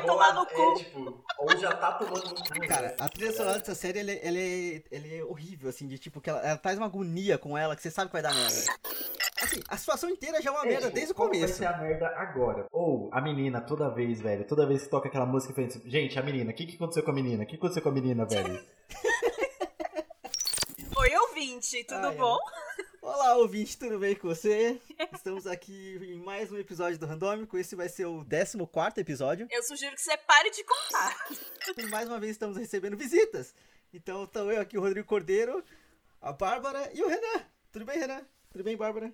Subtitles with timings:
[0.00, 0.62] vai tomar no bolado, cu.
[0.62, 2.66] É, tipo, ou já tá tomando no cu.
[2.68, 6.20] Cara, a trilha sonora dessa série, ela, ela é, ela é horrível, assim, de tipo,
[6.20, 8.72] que ela, ela traz uma agonia com ela, que você sabe que vai dar merda.
[9.42, 11.40] Assim, a situação inteira já é uma É, merda tipo, desde o começo.
[11.40, 12.66] Vai ser a merda agora.
[12.72, 14.46] Ou a menina, toda vez, velho.
[14.46, 17.10] Toda vez que toca aquela música, pensa, gente, a menina, o que, que aconteceu com
[17.10, 17.44] a menina?
[17.44, 18.62] O que aconteceu com a menina, velho?
[20.96, 22.36] Oi, ouvinte, tudo Ai, bom?
[23.00, 24.78] Olá, ouvinte, tudo bem com você?
[25.20, 27.58] Estamos aqui em mais um episódio do Randômico.
[27.58, 28.58] Esse vai ser o 14
[29.02, 29.46] episódio.
[29.50, 31.14] Eu sugiro que você pare de contar.
[31.76, 33.54] E mais uma vez estamos recebendo visitas.
[33.92, 35.62] Então, estou eu aqui, o Rodrigo Cordeiro,
[36.22, 37.44] a Bárbara e o Renan.
[37.70, 38.26] Tudo bem, Renan?
[38.50, 39.12] Tudo bem, Bárbara?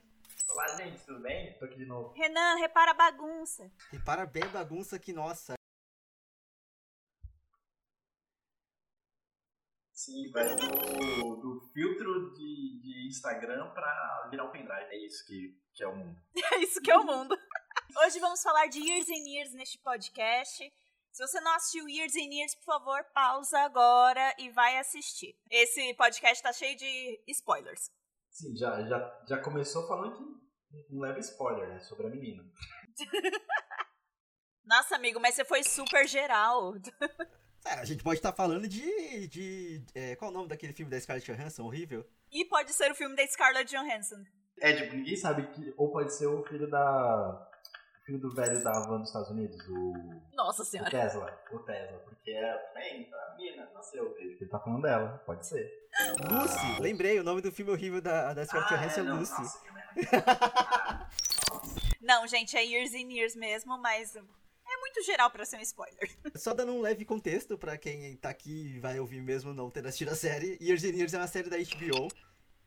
[0.49, 1.53] Olá, gente, tudo bem?
[1.59, 2.15] Tô aqui de novo.
[2.15, 3.69] Renan, repara a bagunça.
[3.93, 5.56] E parabéns, bagunça que nossa.
[10.07, 14.87] Sim, vai do, do filtro de, de Instagram pra virar o pendrive.
[14.93, 16.17] É isso que, que é o mundo.
[16.55, 17.37] É isso que é o mundo.
[18.05, 20.73] Hoje vamos falar de Years and Years neste podcast.
[21.11, 25.37] Se você não assistiu Years and Years, por favor, pausa agora e vai assistir.
[25.51, 27.91] Esse podcast tá cheio de spoilers.
[28.31, 31.81] Sim, já, já, já começou falando que não leva spoiler, né?
[31.81, 32.45] Sobre a menina.
[34.65, 36.75] Nossa, amigo, mas você foi super geral.
[37.67, 39.27] É, a gente pode estar falando de.
[39.29, 41.65] de é, qual é o nome daquele filme da Scarlett Johansson?
[41.65, 42.07] Horrível?
[42.31, 44.25] E pode ser o filme da Scarlett Johansson.
[44.61, 45.75] É, tipo, ninguém sabe que.
[45.77, 47.49] Ou pode ser o filho da.
[48.01, 49.93] O filho do velho da van dos Estados Unidos, o.
[50.33, 50.91] Nossa O senhora.
[50.91, 51.45] Tesla.
[51.51, 51.99] O Tesla.
[51.99, 52.73] Porque é.
[52.73, 54.15] Bem, a menina nasceu.
[54.17, 55.21] Ele tá falando dela.
[55.27, 55.69] Pode ser.
[56.31, 56.81] Lucy!
[56.81, 59.33] Lembrei, o nome do filme horrível da, da Scarlett Johansson é não, Lucy.
[59.41, 61.09] nossa, que merda.
[62.07, 64.23] Não, gente, é Years and Years mesmo, mas é
[64.87, 66.09] muito geral pra ser um spoiler.
[66.37, 69.85] Só dando um leve contexto pra quem tá aqui e vai ouvir mesmo não ter
[69.85, 70.57] assistido a série.
[70.61, 72.09] Years and Years é uma série da HBO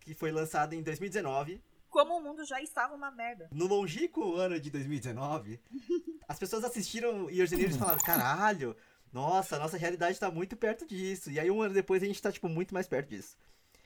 [0.01, 1.61] que foi lançada em 2019.
[1.89, 3.47] Como o mundo já estava uma merda.
[3.51, 5.59] No longínquo ano de 2019,
[6.27, 8.75] as pessoas assistiram Years and Years e falaram: caralho,
[9.11, 11.31] nossa, nossa realidade tá muito perto disso.
[11.31, 13.37] E aí um ano depois a gente tá, tipo, muito mais perto disso.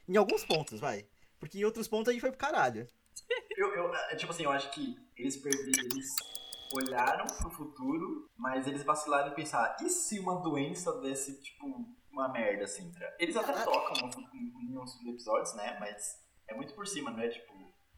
[0.08, 1.06] Em alguns pontos, vai.
[1.40, 2.88] Porque em outros pontos a gente foi pro caralho.
[3.56, 5.88] Eu, eu, é, tipo assim, eu acho que eles perderam.
[5.94, 6.16] Eles
[6.76, 11.66] olharam pro futuro, mas eles vacilaram em pensar: e se uma doença desse, tipo,
[12.12, 12.92] uma merda assim?
[12.92, 13.14] tá?
[13.20, 15.78] Eles até tocam em uns episódios, né?
[15.80, 17.54] Mas é muito por cima, não é tipo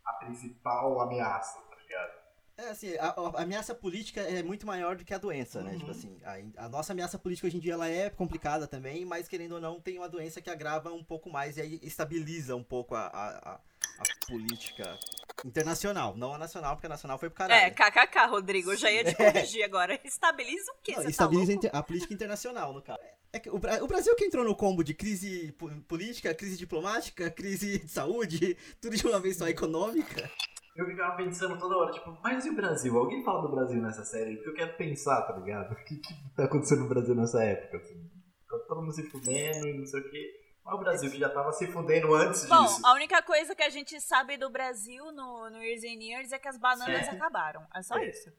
[0.05, 2.25] a principal ameaça, tá ligado?
[2.57, 5.73] É assim, a, a ameaça política é muito maior do que a doença, né?
[5.73, 5.79] Uhum.
[5.79, 9.27] Tipo assim, a, a nossa ameaça política hoje em dia ela é complicada também, mas
[9.27, 12.63] querendo ou não, tem uma doença que agrava um pouco mais e aí estabiliza um
[12.63, 13.59] pouco a, a,
[13.99, 14.97] a- política
[15.45, 16.15] internacional.
[16.15, 17.65] Não a nacional, porque a nacional foi pro caralho.
[17.65, 19.99] É, kkk, Rodrigo, eu já ia te corrigir agora.
[20.03, 20.93] Estabiliza o quê?
[20.95, 22.99] Não, tá estabiliza inter- a política internacional, no caso.
[23.33, 27.29] É que o, o Brasil que entrou no combo de crise po- política, crise diplomática,
[27.29, 30.29] crise de saúde, tudo de uma vez só econômica.
[30.75, 32.97] Eu ficava pensando toda hora, tipo, mas e o Brasil?
[32.97, 34.35] Alguém fala do Brasil nessa série?
[34.35, 35.71] Porque eu quero pensar, tá ligado?
[35.75, 37.77] O que, que tá acontecendo no Brasil nessa época?
[37.77, 38.09] Assim?
[38.49, 40.31] Tá todo mundo se fudendo e não sei o quê.
[40.65, 42.81] Mas o Brasil que já tava se fudendo antes Bom, disso.
[42.83, 46.39] a única coisa que a gente sabe do Brasil no, no Years and Years é
[46.39, 47.11] que as bananas É.
[47.11, 47.65] acabaram.
[47.75, 48.09] É só É.
[48.09, 48.31] isso.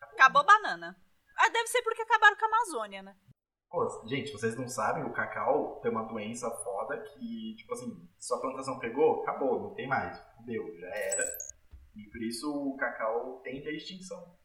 [0.00, 0.96] Acabou banana.
[1.36, 3.16] Ah, deve ser porque acabaram com a Amazônia, né?
[3.70, 8.32] Pô, gente, vocês não sabem, o cacau tem uma doença foda que, tipo assim, se
[8.34, 10.18] a plantação pegou, acabou, não tem mais.
[10.36, 11.24] Fudeu, já era.
[11.96, 14.37] E por isso o cacau tende à extinção.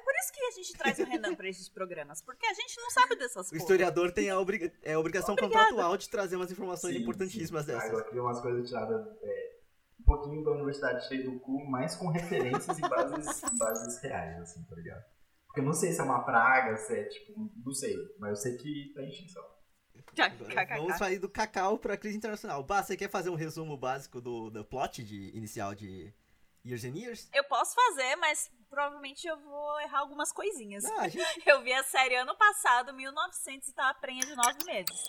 [0.00, 2.80] É por isso que a gente traz o Renan pra esses programas, porque a gente
[2.80, 3.58] não sabe dessas O coisas.
[3.62, 5.64] historiador tem a, obriga- é, a obrigação Obrigada.
[5.66, 7.72] contratual de trazer umas informações Sim, importantíssimas sim.
[7.72, 7.88] dessas.
[7.90, 9.56] Agora queria umas coisas tiradas é,
[10.00, 14.64] um pouquinho da universidade cheia do cu, mas com referências e bases, bases reais, assim,
[14.64, 15.04] tá ligado?
[15.46, 18.36] Porque eu não sei se é uma praga, se é tipo, não sei, mas eu
[18.36, 19.44] sei que tá em extinção.
[20.76, 22.62] Vamos sair do cacau pra crise internacional.
[22.62, 26.12] Bah, você quer fazer um resumo básico do, do plot de, inicial de
[26.64, 27.28] Years and Years?
[27.32, 30.84] Eu posso fazer, mas provavelmente eu vou errar algumas coisinhas.
[30.84, 35.04] Ah, gente Eu vi a série ano passado, 1900, e tava prenha de nove meses.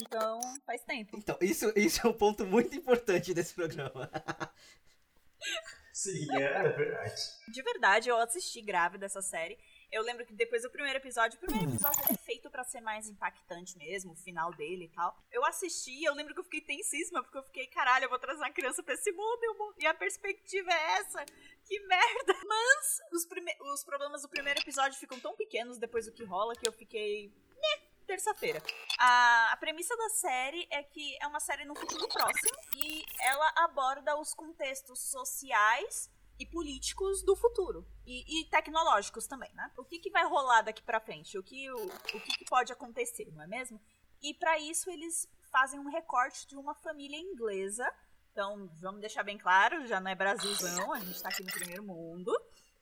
[0.00, 1.16] Então, faz tempo.
[1.16, 4.10] Então, isso, isso é um ponto muito importante desse programa.
[5.92, 7.22] Sim, é, verdade.
[7.48, 9.56] De verdade, eu assisti grávida essa série.
[9.94, 13.08] Eu lembro que depois do primeiro episódio, o primeiro episódio é feito pra ser mais
[13.08, 15.16] impactante mesmo, o final dele e tal.
[15.30, 18.40] Eu assisti eu lembro que eu fiquei tensíssima, porque eu fiquei, caralho, eu vou trazer
[18.40, 21.24] uma criança pra esse mundo e a perspectiva é essa.
[21.64, 22.34] Que merda!
[22.44, 26.56] Mas os, prime- os problemas do primeiro episódio ficam tão pequenos depois do que rola
[26.56, 27.32] que eu fiquei.
[27.56, 28.60] Né, terça-feira.
[28.98, 33.52] A, a premissa da série é que é uma série no futuro próximo e ela
[33.58, 37.86] aborda os contextos sociais e políticos do futuro.
[38.06, 39.70] E, e tecnológicos também, né?
[39.76, 41.38] O que, que vai rolar daqui pra frente?
[41.38, 43.80] O que, o, o que, que pode acontecer, não é mesmo?
[44.22, 47.90] E pra isso eles fazem um recorte de uma família inglesa.
[48.32, 51.84] Então, vamos deixar bem claro, já não é Brasilzão, a gente tá aqui no primeiro
[51.84, 52.32] mundo.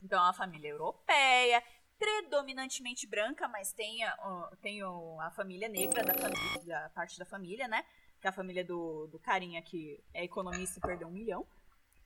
[0.03, 1.63] Então é uma família europeia,
[1.99, 7.69] predominantemente branca, mas tem a, tem a família negra da, família, da parte da família,
[7.69, 7.85] né?
[8.21, 11.47] Que é a família do, do carinha que é economista e perdeu um milhão.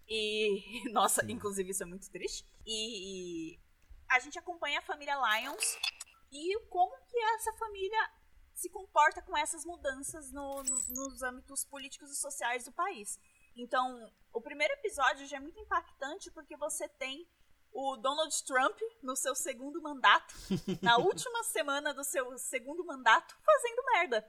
[0.08, 1.32] E, nossa, Sim.
[1.32, 2.44] inclusive isso é muito triste.
[2.64, 3.60] E, e,
[4.08, 5.78] a gente acompanha a família Lyons
[6.30, 8.10] e como que essa família
[8.54, 13.20] se comporta com essas mudanças no, no, nos âmbitos políticos e sociais do país.
[13.56, 17.28] Então, o primeiro episódio já é muito impactante porque você tem
[17.72, 20.34] o Donald Trump no seu segundo mandato,
[20.80, 24.26] na última semana do seu segundo mandato, fazendo merda.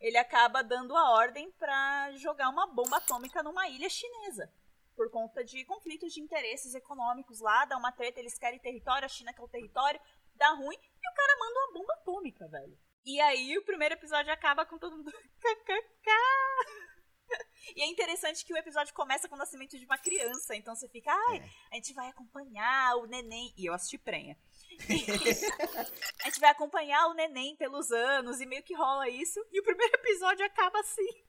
[0.00, 4.50] Ele acaba dando a ordem para jogar uma bomba atômica numa ilha chinesa.
[4.96, 9.08] Por conta de conflitos de interesses econômicos lá, dá uma treta, eles querem território, a
[9.08, 10.00] China quer o território,
[10.34, 12.78] dá ruim, e o cara manda uma bomba atômica, velho.
[13.04, 15.12] E aí o primeiro episódio acaba com todo mundo.
[17.74, 20.54] E é interessante que o episódio começa com o nascimento de uma criança.
[20.54, 21.50] Então você fica, ai, é.
[21.72, 23.52] a gente vai acompanhar o neném.
[23.56, 24.38] E eu assisti prenha.
[26.22, 29.44] a gente vai acompanhar o neném pelos anos e meio que rola isso.
[29.50, 31.26] E o primeiro episódio acaba assim.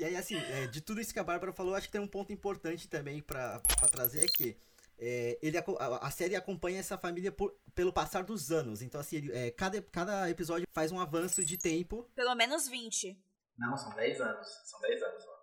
[0.00, 2.08] E aí, assim, é, de tudo isso que a Bárbara falou, acho que tem um
[2.08, 3.60] ponto importante também para
[3.92, 4.56] trazer aqui.
[4.98, 5.62] É, ele, a,
[6.00, 8.80] a, série acompanha essa família por, pelo passar dos anos.
[8.80, 12.10] Então, assim, ele, é, cada, cada episódio faz um avanço de tempo.
[12.14, 13.14] Pelo menos 20.
[13.58, 14.48] Não, são 10 anos.
[14.64, 15.38] São 10 anos, mano.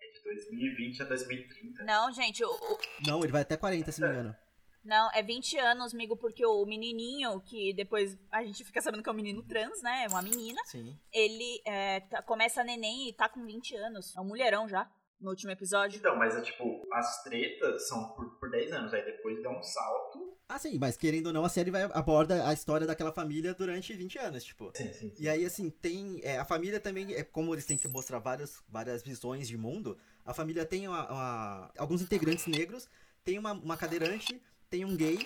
[0.00, 1.84] É de 2020 a 2030.
[1.84, 2.78] Não, gente, o.
[3.06, 4.36] Não, ele vai até 40, se não me engano.
[4.84, 9.08] Não, é 20 anos, amigo, porque o menininho, que depois a gente fica sabendo que
[9.08, 10.04] é um menino trans, né?
[10.04, 10.60] É uma menina.
[10.64, 10.98] Sim.
[11.12, 14.16] Ele é, tá, começa neném e tá com 20 anos.
[14.16, 14.90] É um mulherão já,
[15.20, 15.98] no último episódio.
[15.98, 19.62] Então, mas é tipo, as tretas são por, por 10 anos, aí depois dá um
[19.62, 23.54] salto ah, sim, mas querendo ou não, a série vai aborda a história daquela família
[23.54, 24.72] durante 20 anos, tipo.
[24.74, 25.12] Sim, sim.
[25.16, 26.18] E aí, assim, tem.
[26.24, 29.96] É, a família também, é como eles têm que mostrar várias, várias visões de mundo,
[30.24, 32.88] a família tem uma, uma, alguns integrantes negros,
[33.22, 35.18] tem uma, uma cadeirante, tem um gay,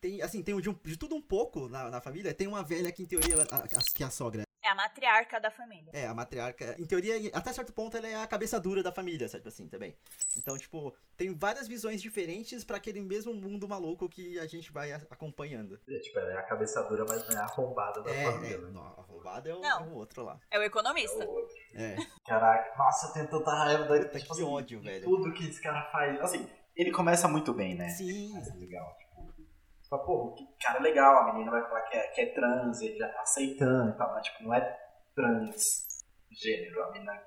[0.00, 2.32] tem, assim, tem de, de tudo um pouco na, na família.
[2.32, 5.40] Tem uma velha que, em teoria, ela, a, que é a sogra é a matriarca
[5.40, 5.90] da família.
[5.92, 6.76] É, a matriarca.
[6.78, 9.96] Em teoria, até certo ponto, ela é a cabeça dura da família, sabe assim, também.
[10.36, 14.92] Então, tipo, tem várias visões diferentes para aquele mesmo mundo maluco que a gente vai
[14.92, 15.80] acompanhando.
[15.88, 18.54] É, tipo, ela é a cabeça dura, mas não é a arrombada da é, família.
[18.54, 18.70] É, né?
[18.70, 20.38] não, a arrombada é o, é o, outro lá.
[20.48, 21.22] É o economista.
[21.22, 21.56] É o outro.
[21.74, 21.96] É.
[22.24, 25.04] Caraca, nossa, eu tenho tanta raiva da tipo, Que assim, ódio, velho.
[25.04, 26.20] Tudo que esse cara faz.
[26.20, 27.88] Assim, ele começa muito bem, né?
[27.88, 28.32] Sim.
[28.34, 29.12] Mas é legal, tipo
[29.92, 32.96] fala, pô, que cara legal, a menina vai falar que é, que é trans, ele
[32.96, 34.78] já tá aceitando e tal, mas tipo, não é
[35.14, 37.22] transgênero, a menina é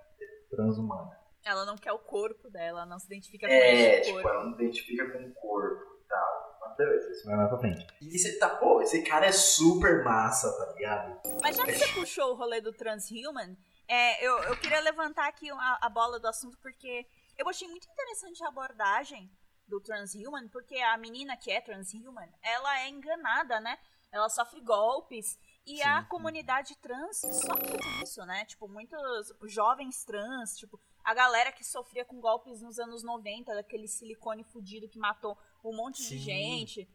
[0.50, 1.20] transhumana.
[1.46, 4.30] Ela não quer o corpo dela, ela não se identifica com é, tipo, corpo.
[4.30, 6.58] ela não se identifica com o corpo e tal.
[6.60, 7.88] Mas beleza, isso vai mais pra frente.
[8.02, 11.22] E você tá, pô, esse cara é super massa, tá ligado?
[11.44, 13.56] Mas já que você puxou o rolê do transhuman,
[13.88, 17.06] é, eu, eu queria levantar aqui a, a bola do assunto porque
[17.38, 19.32] eu achei muito interessante a abordagem
[19.68, 23.78] do transhuman, porque a menina que é transhuman, ela é enganada, né?
[24.12, 28.46] Ela sofre golpes e sim, a comunidade trans sofre isso, né?
[28.46, 33.88] Tipo, muitos jovens trans, tipo, a galera que sofria com golpes nos anos 90, daquele
[33.88, 36.10] silicone fudido que matou um monte sim.
[36.10, 36.89] de gente.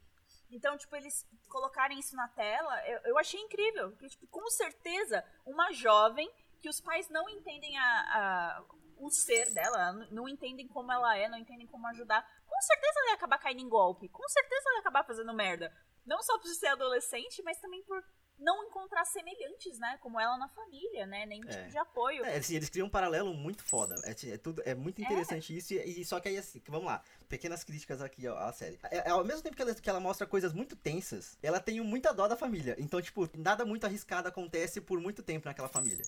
[0.51, 3.91] Então, tipo, eles colocarem isso na tela, eu, eu achei incrível.
[3.91, 6.31] Porque, tipo, com certeza, uma jovem
[6.61, 8.65] que os pais não entendem a, a,
[9.01, 13.09] o ser dela, não entendem como ela é, não entendem como ajudar, com certeza ela
[13.09, 14.09] ia acabar caindo em golpe.
[14.09, 15.73] Com certeza ela ia acabar fazendo merda.
[16.05, 18.03] Não só por ser adolescente, mas também por
[18.41, 19.99] não encontrar semelhantes, né?
[20.01, 21.27] Como ela na família, né?
[21.27, 21.53] Nenhum é.
[21.53, 22.25] tipo de apoio.
[22.25, 23.95] É, assim, eles criam um paralelo muito foda.
[24.05, 25.05] É, é tudo, é muito é.
[25.05, 25.57] interessante é.
[25.57, 25.75] isso.
[25.75, 27.03] E, e, só que aí, assim, vamos lá.
[27.29, 28.79] Pequenas críticas aqui ó, à série.
[28.91, 31.81] É, é, ao mesmo tempo que ela, que ela mostra coisas muito tensas, ela tem
[31.83, 32.75] muita dó da família.
[32.79, 36.05] Então, tipo, nada muito arriscado acontece por muito tempo naquela família.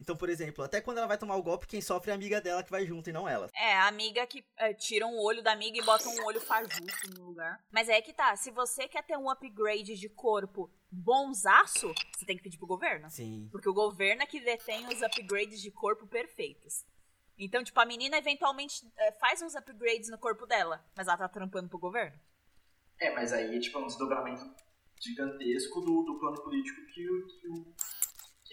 [0.00, 2.40] Então, por exemplo, até quando ela vai tomar o golpe, quem sofre é a amiga
[2.40, 3.48] dela que vai junto e não ela.
[3.54, 7.10] É, a amiga que é, tira um olho da amiga e bota um olho fajuto
[7.16, 7.64] no lugar.
[7.70, 12.36] Mas é que tá, se você quer ter um upgrade de corpo bonzaço, você tem
[12.36, 13.08] que pedir pro governo.
[13.10, 13.48] Sim.
[13.50, 16.84] Porque o governo é que detém os upgrades de corpo perfeitos.
[17.38, 21.28] Então, tipo, a menina eventualmente é, faz uns upgrades no corpo dela, mas ela tá
[21.28, 22.18] trampando pro governo.
[22.98, 24.44] É, mas aí, tipo, é um desdobramento
[25.00, 27.74] gigantesco do, do plano político que, o, que o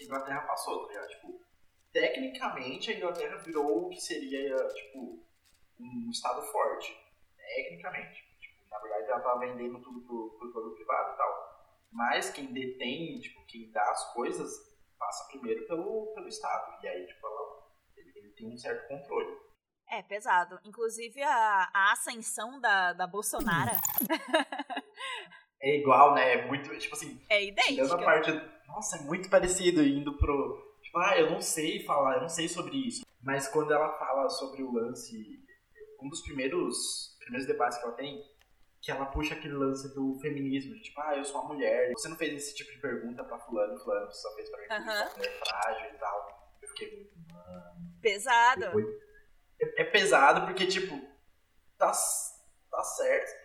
[0.04, 1.08] Inglaterra passou, tá ligado?
[1.08, 1.40] Tipo,
[1.92, 5.24] tecnicamente a Inglaterra virou o que seria, tipo,
[5.78, 6.96] um estado forte.
[7.36, 8.22] Tecnicamente.
[8.40, 11.52] Tipo, na verdade ela tava vendendo tudo pro, pro privado e tal.
[11.90, 16.82] Mas quem detém, tipo, quem dá as coisas, passa primeiro pelo, pelo Estado.
[16.82, 17.66] E aí, tipo, ela,
[17.96, 19.36] ele, ele tem um certo controle.
[19.88, 20.58] É, pesado.
[20.64, 23.72] Inclusive a, a ascensão da, da Bolsonaro.
[25.60, 26.32] é igual, né?
[26.32, 27.22] É muito, tipo assim.
[27.28, 27.92] É idêntico.
[27.92, 28.30] a parte
[28.72, 30.78] nossa, é muito parecido indo pro.
[30.82, 33.04] Tipo, ah, eu não sei falar, eu não sei sobre isso.
[33.22, 35.14] Mas quando ela fala sobre o lance,
[36.02, 38.32] um dos primeiros, primeiros debates que ela tem
[38.80, 41.92] que ela puxa aquele lance do feminismo, tipo, ah, eu sou uma mulher.
[41.92, 44.66] Você não fez esse tipo de pergunta pra fulano, fulano, você só fez pra mim,
[44.66, 44.76] sou
[45.06, 46.52] uma mulher frágil e tal.
[46.60, 47.92] Eu fiquei, mano...
[48.00, 48.60] Pesado.
[48.60, 48.86] Depois-
[49.60, 50.98] É, é pesado porque, tipo,
[51.78, 51.92] tá,
[52.72, 53.41] tá certo.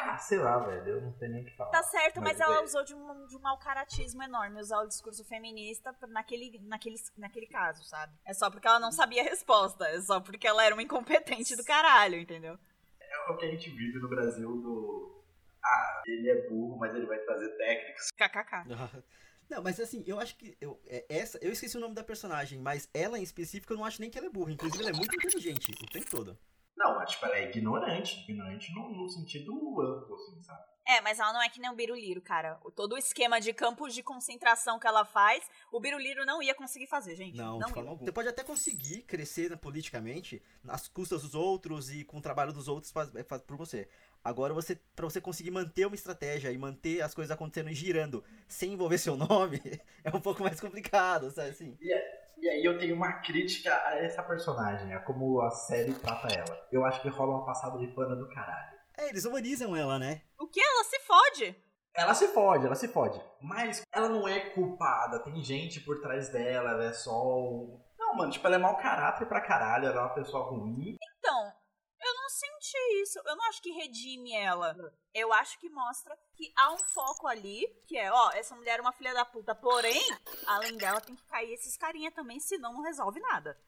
[0.00, 1.70] Ah, sei lá, velho, eu não tenho nem o que falar.
[1.70, 4.80] Tá certo, mas, Mas ela é- usou de um, de um mau caratismo enorme, usar
[4.80, 8.12] o discurso feminista naquele, naquele, naquele caso, sabe?
[8.24, 11.56] É só porque ela não sabia a resposta, é só porque ela era uma incompetente
[11.56, 12.58] do caralho, entendeu?
[13.00, 15.24] É o que a gente vive no Brasil do...
[15.64, 18.10] Ah, ele é burro, mas ele vai trazer técnicas.
[18.12, 18.64] KKK.
[19.48, 20.56] Não, mas assim, eu acho que.
[20.60, 23.84] Eu, é, essa, eu esqueci o nome da personagem, mas ela em específico eu não
[23.84, 24.52] acho nem que ela é burra.
[24.52, 26.38] Inclusive, ela é muito inteligente o tempo todo.
[26.78, 28.20] Não, mas, tipo, ela é ignorante.
[28.20, 30.62] Ignorante no, no sentido amplo, assim, sabe?
[30.86, 32.54] É, mas ela não é que nem o Biruliro, cara.
[32.74, 36.86] Todo o esquema de campos de concentração que ela faz, o Biruliro não ia conseguir
[36.86, 37.36] fazer, gente.
[37.36, 37.94] Não, não ia.
[37.96, 42.54] Você pode até conseguir crescer né, politicamente nas custas dos outros e com o trabalho
[42.54, 43.86] dos outros faz, é, faz por você.
[44.24, 48.24] Agora, você, pra você conseguir manter uma estratégia e manter as coisas acontecendo e girando
[48.46, 49.60] sem envolver seu nome,
[50.02, 51.76] é um pouco mais complicado, sabe assim?
[52.40, 56.68] E aí eu tenho uma crítica a essa personagem, a como a série trata ela.
[56.70, 58.78] Eu acho que rola uma passada de pano do caralho.
[58.96, 60.22] É, eles humanizam ela, né?
[60.38, 60.60] O que?
[60.60, 61.56] Ela se fode.
[61.94, 63.20] Ela se fode, ela se fode.
[63.42, 67.80] Mas ela não é culpada, tem gente por trás dela, ela é só um...
[67.98, 70.96] Não, mano, tipo, ela é mau caráter pra caralho, ela é uma pessoa ruim.
[71.18, 71.37] Então,
[72.38, 73.20] senti isso.
[73.24, 74.76] Eu não acho que redime ela.
[75.12, 78.82] Eu acho que mostra que há um foco ali, que é, ó, essa mulher é
[78.82, 79.54] uma filha da puta.
[79.54, 80.02] Porém,
[80.46, 83.60] além dela, tem que cair esses carinha também, senão não resolve nada.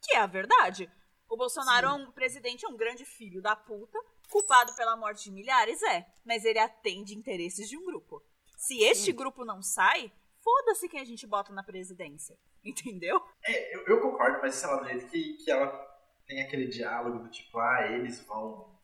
[0.00, 0.90] Que é a verdade.
[1.28, 3.98] O Bolsonaro é um presidente, é um grande filho da puta,
[4.30, 6.06] culpado pela morte de milhares, é.
[6.24, 8.22] Mas ele atende interesses de um grupo.
[8.56, 10.12] Se este grupo não sai,
[10.42, 12.38] foda-se quem a gente bota na presidência.
[12.64, 13.22] Entendeu?
[13.44, 15.93] É, eu, eu concordo, mas sei lá, do jeito que, que ela
[16.26, 18.78] tem aquele diálogo do tipo, ah, eles vão,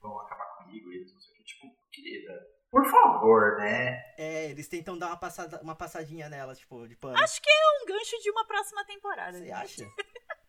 [0.00, 4.12] vão acabar comigo, eles não sei o que, tipo, querida, por favor, né?
[4.18, 7.16] É, eles tentam dar uma, passada, uma passadinha nela, tipo, de pano.
[7.18, 9.38] Acho que é um gancho de uma próxima temporada.
[9.38, 9.84] Você acha?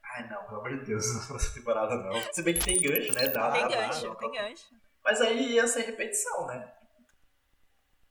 [0.04, 2.34] Ai, não, pelo amor de Deus, não essa temporada não.
[2.34, 3.28] Se bem que tem gancho, né?
[3.28, 4.42] Dá, Tem dá, gancho, dá, tem dá.
[4.42, 4.66] gancho.
[5.04, 6.74] Mas aí ia ser repetição, né?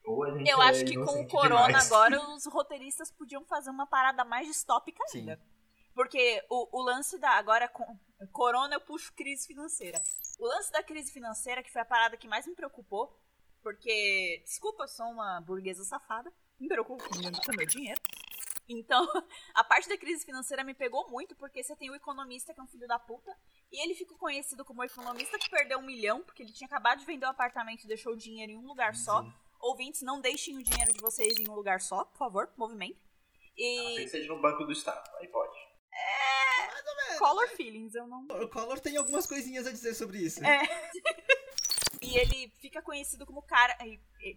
[0.04, 1.86] Ou a gente Eu é acho que com o Corona demais.
[1.92, 5.18] agora, os roteiristas podiam fazer uma parada mais distópica Sim.
[5.18, 5.40] ainda.
[5.94, 7.32] Porque o, o lance da.
[7.32, 7.84] Agora, com
[8.26, 10.02] Corona, eu puxo crise financeira.
[10.38, 13.16] O lance da crise financeira, que foi a parada que mais me preocupou,
[13.62, 18.00] porque, desculpa, eu sou uma burguesa safada, me preocupo com o meu dinheiro.
[18.68, 19.06] Então,
[19.54, 22.62] a parte da crise financeira me pegou muito, porque você tem o economista, que é
[22.62, 23.34] um filho da puta,
[23.72, 27.00] e ele ficou conhecido como o economista que perdeu um milhão, porque ele tinha acabado
[27.00, 29.24] de vender o apartamento e deixou o dinheiro em um lugar só.
[29.60, 33.00] Ouvintes, não deixem o dinheiro de vocês em um lugar só, por favor, movimento.
[33.56, 35.67] Tem E que seja no Banco do Estado, aí pode.
[37.18, 38.24] Color feelings, eu não.
[38.24, 40.44] O Collor tem algumas coisinhas a dizer sobre isso.
[40.44, 40.62] É.
[42.00, 43.76] E ele fica conhecido como cara.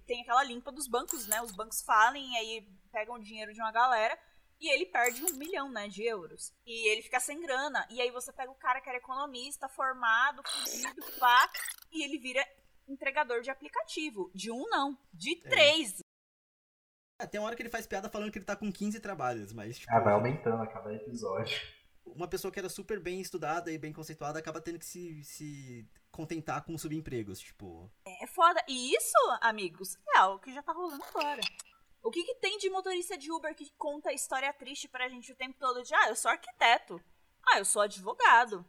[0.08, 1.42] Tem aquela limpa dos bancos, né?
[1.42, 4.18] Os bancos falem e aí pegam o dinheiro de uma galera.
[4.60, 6.54] E ele perde um milhão, né, de euros.
[6.66, 7.88] E ele fica sem grana.
[7.90, 11.50] E aí você pega o cara que era economista, formado, fudido, pá.
[11.92, 12.46] E ele vira
[12.88, 14.30] entregador de aplicativo.
[14.36, 14.98] De um, não.
[15.14, 16.04] De três.
[17.22, 19.54] Ah, Tem uma hora que ele faz piada falando que ele tá com 15 trabalhos,
[19.54, 21.56] mas, tipo, Ah, vai aumentando a cada episódio.
[22.06, 25.88] uma pessoa que era super bem estudada e bem conceituada acaba tendo que se, se
[26.12, 27.92] contentar com subempregos, tipo.
[28.22, 28.64] É foda.
[28.68, 31.42] E isso, amigos, é algo que já tá rolando agora.
[32.04, 35.32] O que, que tem de motorista de Uber que conta a história triste pra gente
[35.32, 37.00] o tempo todo de ah, eu sou arquiteto.
[37.48, 38.66] Ah, eu sou advogado.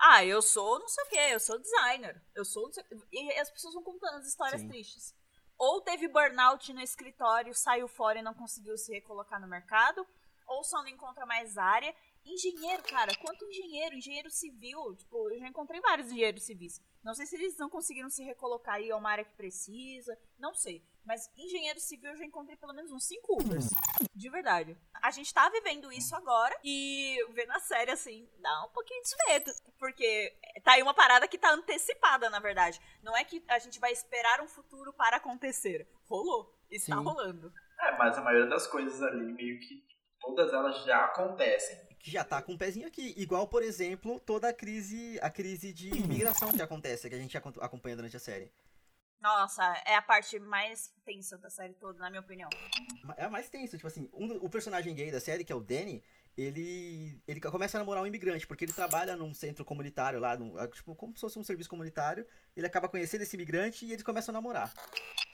[0.00, 2.22] Ah, eu sou não sei o que, eu sou designer.
[2.34, 2.62] Eu sou.
[2.64, 4.68] não sei- E as pessoas vão contando as histórias Sim.
[4.68, 5.14] tristes.
[5.60, 10.06] Ou teve burnout no escritório, saiu fora e não conseguiu se recolocar no mercado.
[10.46, 11.94] Ou só não encontra mais área.
[12.24, 13.96] Engenheiro, cara, quanto engenheiro?
[13.96, 16.80] Engenheiro civil, tipo, eu já encontrei vários engenheiros civis.
[17.02, 20.54] Não sei se eles não conseguiram se recolocar aí a uma área que precisa, não
[20.54, 20.84] sei.
[21.04, 23.70] Mas engenheiro civil eu já encontrei pelo menos uns 5 Ubers.
[24.14, 24.76] De verdade.
[25.02, 29.16] A gente tá vivendo isso agora e vendo a série assim, dá um pouquinho de
[29.26, 29.50] medo.
[29.78, 32.80] Porque tá aí uma parada que tá antecipada, na verdade.
[33.02, 35.88] Não é que a gente vai esperar um futuro para acontecer.
[36.04, 36.54] Rolou.
[36.70, 37.02] Está Sim.
[37.02, 37.52] rolando.
[37.80, 39.82] É, mas a maioria das coisas ali, meio que
[40.20, 41.89] todas elas já acontecem.
[42.02, 43.14] Que já tá com um pezinho aqui.
[43.16, 47.36] Igual, por exemplo, toda a crise, a crise de imigração que acontece, que a gente
[47.36, 48.50] acom- acompanha durante a série.
[49.20, 52.48] Nossa, é a parte mais tensa da série toda, na minha opinião.
[53.18, 55.60] É a mais tenso, tipo assim, um o personagem gay da série, que é o
[55.60, 56.02] Danny,
[56.34, 60.58] ele, ele começa a namorar um imigrante, porque ele trabalha num centro comunitário lá, num,
[60.58, 62.26] é, tipo, como se fosse um serviço comunitário,
[62.56, 64.72] ele acaba conhecendo esse imigrante e eles começam a namorar.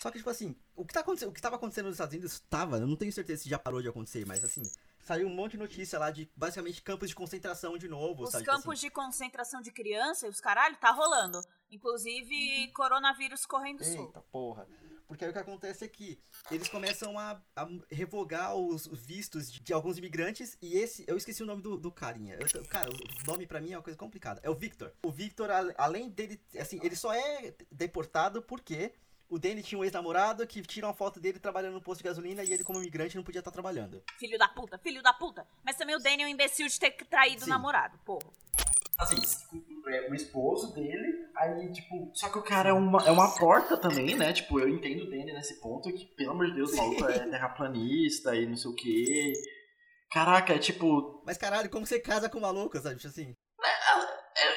[0.00, 2.40] Só que, tipo assim, o que, tá acontecendo, o que tava acontecendo nos Estados Unidos,
[2.50, 4.62] tava, eu não tenho certeza se já parou de acontecer, mas assim,
[5.06, 8.44] saiu um monte de notícia lá de, basicamente, campos de concentração de novo, Os sabe?
[8.44, 11.40] campos de concentração de criança e os caralho tá rolando.
[11.70, 14.08] Inclusive, coronavírus correndo solto.
[14.08, 14.66] Eita porra.
[15.06, 16.20] Porque aí o que acontece é que
[16.50, 21.44] eles começam a, a revogar os vistos de, de alguns imigrantes e esse, eu esqueci
[21.44, 22.36] o nome do, do carinha.
[22.40, 24.40] Eu- cara, o nome pra mim é uma coisa complicada.
[24.42, 24.92] É o Victor.
[25.04, 25.48] O Victor,
[25.78, 28.92] além dele, assim, ele só é deportado porque
[29.28, 32.42] o Danny tinha um ex-namorado que tira uma foto dele trabalhando no posto de gasolina
[32.44, 34.02] e ele como imigrante não podia estar trabalhando.
[34.18, 35.46] Filho da puta, filho da puta.
[35.64, 37.46] Mas também o Danny é um imbecil de ter traído Sim.
[37.46, 38.28] o namorado, porra.
[38.98, 39.16] Assim,
[39.88, 42.10] é o esposo dele, aí, tipo.
[42.14, 44.32] Só que o cara é uma, é uma porta também, né?
[44.32, 47.28] Tipo, eu entendo o Danny nesse ponto que, pelo amor de Deus, o maluco é
[47.28, 49.32] terraplanista e não sei o quê.
[50.10, 51.22] Caraca, é tipo.
[51.26, 52.96] Mas caralho, como você casa com um maluco, sabe?
[52.96, 53.34] Tipo assim.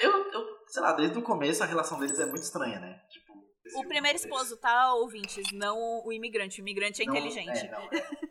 [0.04, 2.98] Eu, eu, eu- sei lá, desde o começo a relação deles é muito estranha, né?
[3.12, 3.29] Tipo.
[3.76, 5.52] O primeiro esposo, tá, ouvintes?
[5.54, 6.60] Não o imigrante.
[6.60, 7.66] O imigrante é Não, inteligente.
[7.66, 8.29] é, não, é.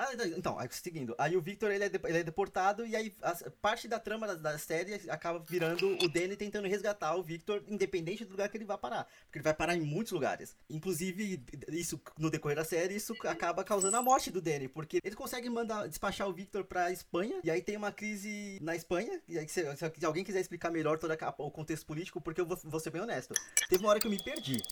[0.00, 1.12] Ah, então, aí, seguindo.
[1.18, 4.28] Aí o Victor ele é, de- ele é deportado e aí as- parte da trama
[4.28, 8.56] da, da série acaba virando o Danny tentando resgatar o Victor, independente do lugar que
[8.56, 9.08] ele vai parar.
[9.24, 10.56] Porque ele vai parar em muitos lugares.
[10.70, 14.68] Inclusive, isso no decorrer da série, isso acaba causando a morte do Danny.
[14.68, 17.40] Porque ele consegue mandar despachar o Victor pra Espanha.
[17.42, 19.20] E aí tem uma crise na Espanha.
[19.26, 22.46] E aí, se, se alguém quiser explicar melhor todo a- o contexto político, porque eu
[22.46, 23.34] vou, vou ser bem honesto.
[23.68, 24.62] Teve uma hora que eu me perdi.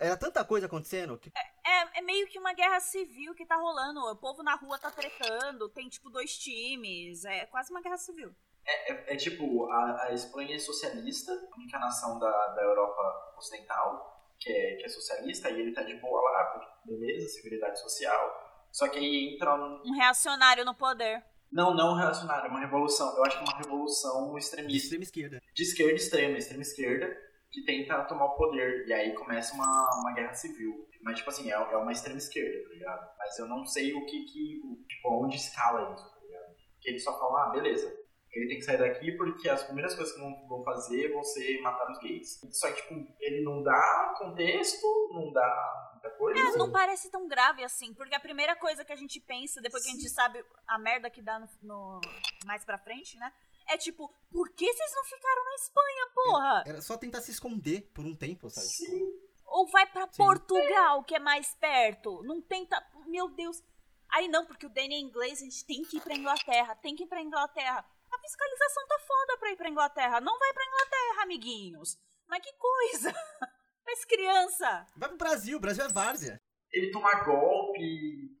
[0.00, 1.30] Era tanta coisa acontecendo que
[1.64, 4.00] É, é meio que uma guerra civil que tá rolando.
[4.00, 7.24] O povo na rua tá tretando, tem tipo dois times.
[7.24, 8.34] É quase uma guerra civil.
[8.66, 14.16] É, é tipo, a, a Espanha é socialista, a única nação da, da Europa Ocidental
[14.38, 18.66] que é, que é socialista, e ele tá de boa lá, porque beleza, seguridade social.
[18.70, 19.82] Só que aí entra um.
[19.84, 21.24] Um reacionário no poder.
[21.50, 23.16] Não, não reacionário, é uma revolução.
[23.16, 24.76] Eu acho que é uma revolução de extremista.
[24.76, 25.42] extrema esquerda.
[25.54, 27.16] De esquerda extrema, extrema esquerda,
[27.56, 28.86] que tenta tomar o poder.
[28.86, 30.86] E aí começa uma, uma guerra civil.
[31.02, 33.10] Mas, tipo assim, é, é uma extrema esquerda, tá ligado?
[33.18, 34.60] Mas eu não sei o que que.
[34.88, 36.54] Tipo, onde escala isso, tá ligado?
[36.74, 37.86] Porque eles só falam, ah, beleza.
[38.32, 41.90] Ele tem que sair daqui porque as primeiras coisas que vão, fazer vão ser matar
[41.90, 42.38] os gays.
[42.52, 46.38] Só que, tipo, ele não dá contexto, não dá muita coisa.
[46.38, 49.84] É, não parece tão grave assim, porque a primeira coisa que a gente pensa, depois
[49.84, 52.00] que a gente sabe a merda que dá no, no-
[52.44, 53.32] mais pra frente, né?
[53.68, 56.64] É tipo, por que vocês não ficaram na Espanha, porra?
[56.66, 58.66] Era só tentar se esconder por um tempo, sabe?
[58.68, 59.26] Tipo, Sim.
[59.46, 60.16] Ou vai pra Sim.
[60.16, 62.22] Portugal, que é mais perto.
[62.22, 62.80] Não tenta.
[63.06, 63.62] Meu Deus.
[64.10, 66.76] Aí não, porque o Danny é inglês, a gente tem que ir pra Inglaterra.
[66.76, 67.84] Tem que ir pra Inglaterra.
[68.12, 70.20] A fiscalização tá foda pra ir pra Inglaterra.
[70.20, 71.98] Não vai pra Inglaterra, amiguinhos.
[72.28, 73.12] Mas que coisa.
[73.84, 74.86] Mas criança.
[74.96, 76.40] Vai pro Brasil, o Brasil é várzea.
[76.72, 78.35] Ele tomar golpe.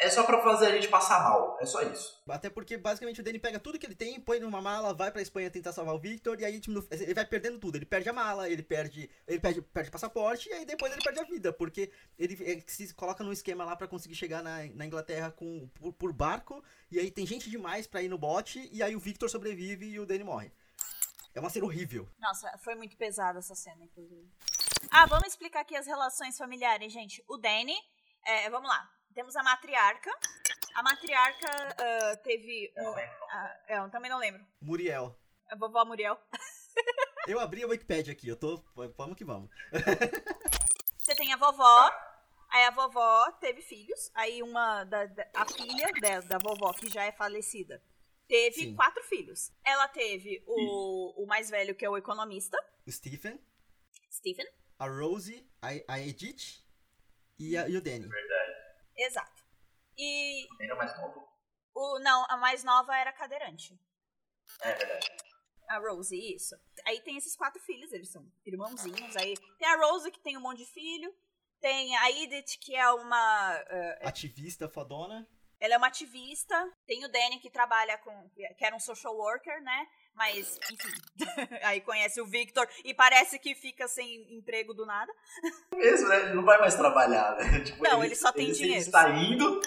[0.00, 1.56] É só pra fazer a gente passar mal.
[1.60, 2.20] É só isso.
[2.28, 5.22] Até porque basicamente o Danny pega tudo que ele tem, põe numa mala, vai pra
[5.22, 7.76] Espanha tentar salvar o Victor, e aí tipo, ele vai perdendo tudo.
[7.76, 9.08] Ele perde a mala, ele perde.
[9.26, 12.64] Ele perde, perde o passaporte, e aí depois ele perde a vida, porque ele, ele
[12.66, 16.62] se coloca num esquema lá pra conseguir chegar na, na Inglaterra com, por, por barco,
[16.90, 20.00] e aí tem gente demais pra ir no bote, e aí o Victor sobrevive e
[20.00, 20.52] o Danny morre.
[21.34, 22.08] É uma cena horrível.
[22.18, 24.28] Nossa, foi muito pesada essa cena, inclusive.
[24.90, 27.22] Ah, vamos explicar aqui as relações familiares, gente.
[27.28, 27.76] O Danny,
[28.24, 28.97] é, vamos lá.
[29.18, 30.16] Temos a matriarca.
[30.76, 32.72] A matriarca ah, teve.
[32.76, 34.46] Eu não um- é, eu também não lembro.
[34.62, 35.18] Muriel.
[35.50, 36.16] A vovó Muriel.
[37.26, 38.62] Eu abri a Wikipedia aqui, eu tô.
[38.96, 39.50] Vamos que vamos.
[40.96, 41.90] Você tem a vovó.
[42.48, 44.08] Aí a vovó teve filhos.
[44.14, 47.82] Aí uma da, da- a filha da, da vovó, que já é falecida,
[48.28, 48.76] teve Sim.
[48.76, 49.50] quatro filhos.
[49.64, 53.38] Ela teve o, o mais velho, que é o economista, O Stephen,
[54.12, 54.46] Stephen.
[54.78, 56.64] a Rosie, a, a Edith
[57.36, 58.06] e, a- e o Danny.
[58.08, 58.37] Verdade.
[58.98, 59.42] Exato.
[59.96, 61.26] E Ainda mais novo.
[61.74, 63.78] o não, a mais nova era cadeirante.
[64.60, 65.10] É verdade.
[65.68, 66.54] A Rosie, isso.
[66.86, 69.14] Aí tem esses quatro filhos, eles são irmãozinhos.
[69.16, 71.14] Aí tem a Rosie, que tem um monte de filho.
[71.60, 73.52] Tem a Edith, que é uma.
[73.68, 75.28] eh, Ativista fodona.
[75.60, 76.56] ela é uma ativista.
[76.86, 78.30] Tem o Danny, que trabalha com.
[78.30, 79.86] que era um social worker, né?
[80.18, 80.90] Mas, enfim.
[81.62, 85.12] aí conhece o Victor e parece que fica sem emprego do nada.
[85.72, 86.22] Mesmo, né?
[86.22, 87.60] Ele não vai mais trabalhar, né?
[87.64, 88.74] Tipo, Não, ele só tem ele, dinheiro.
[88.74, 89.60] Ele está indo,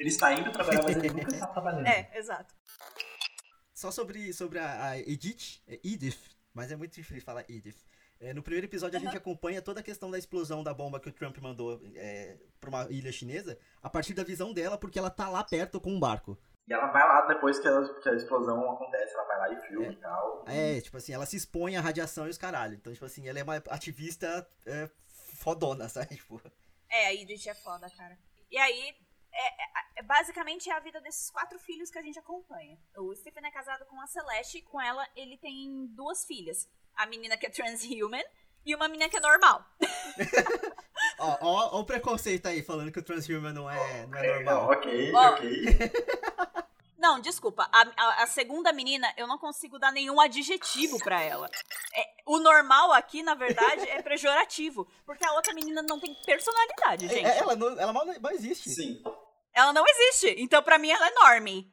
[0.00, 1.86] ele está indo trabalhar, mas ele nunca está trabalhando.
[1.86, 2.54] É, exato.
[3.74, 6.18] Só sobre, sobre a, a Edith, é Edith,
[6.54, 7.76] mas é muito difícil falar Edith.
[8.18, 11.08] É, no primeiro episódio a gente acompanha toda a questão da explosão da bomba que
[11.08, 15.10] o Trump mandou é, pra uma ilha chinesa, a partir da visão dela, porque ela
[15.10, 16.36] tá lá perto com um barco.
[16.68, 19.66] E ela vai lá depois que a, que a explosão acontece, ela vai lá e
[19.66, 19.90] filma É.
[19.90, 20.44] e tal.
[20.46, 22.74] É, tipo assim, ela se expõe à radiação e os caralho.
[22.74, 24.90] Então, tipo assim, ela é uma ativista é,
[25.36, 26.16] fodona, sabe?
[26.16, 26.40] Tipo,
[26.90, 28.18] É, a Edith é foda, cara.
[28.50, 28.94] E aí,
[29.32, 32.78] é, é- é- basicamente é a vida desses quatro filhos que a gente acompanha.
[32.96, 36.68] O Stephen é casado com a Celeste, e com ela ele tem duas filhas.
[36.96, 38.22] A menina que é transhuman
[38.64, 39.64] e uma menina que é normal.
[41.18, 44.70] ó, ó, ó o preconceito aí, falando que o transhuman não é, não é normal.
[44.70, 45.28] ok, Ó.
[45.30, 45.92] ok.
[46.98, 47.68] Não, desculpa.
[47.72, 51.48] A, a- a segunda menina, eu não consigo dar nenhum adjetivo pra ela.
[51.94, 54.86] É, O normal aqui, na verdade, é pejorativo.
[55.06, 57.24] Porque a outra menina não tem personalidade, É- gente.
[57.26, 58.68] é- ela, não, ela mal, mal existe.
[58.70, 59.00] Sim.
[59.54, 60.34] Ela não existe.
[60.38, 61.72] Então, pra mim, ela é normie.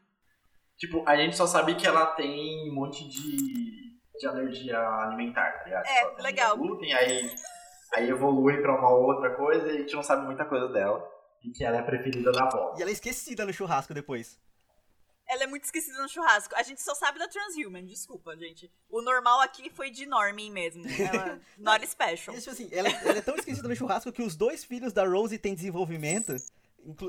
[0.77, 3.84] Tipo, a gente só sabe que ela tem um monte de,
[4.19, 5.85] de alergia alimentar, tá ligado?
[5.85, 6.57] É, Ela tem legal.
[6.57, 7.35] Glúten, aí,
[7.93, 11.07] aí evolui pra uma outra coisa e a gente não sabe muita coisa dela.
[11.43, 12.73] E que ela é a preferida da avó.
[12.77, 14.39] E ela é esquecida no churrasco depois.
[15.27, 16.55] Ela é muito esquecida no churrasco.
[16.55, 18.71] A gente só sabe da Transhuman, desculpa, gente.
[18.89, 20.83] O normal aqui foi de normie mesmo.
[20.99, 22.35] Ela, not special.
[22.35, 25.03] E, tipo assim, ela, ela é tão esquecida no churrasco que os dois filhos da
[25.07, 26.35] Rose têm desenvolvimento.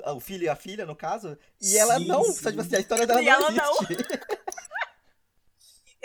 [0.05, 1.37] ah, O filho e a filha, no caso.
[1.61, 2.25] E ela Sim, não.
[2.25, 2.33] sim.
[2.33, 3.75] Sabe, tipo assim, a história dela E não ela não.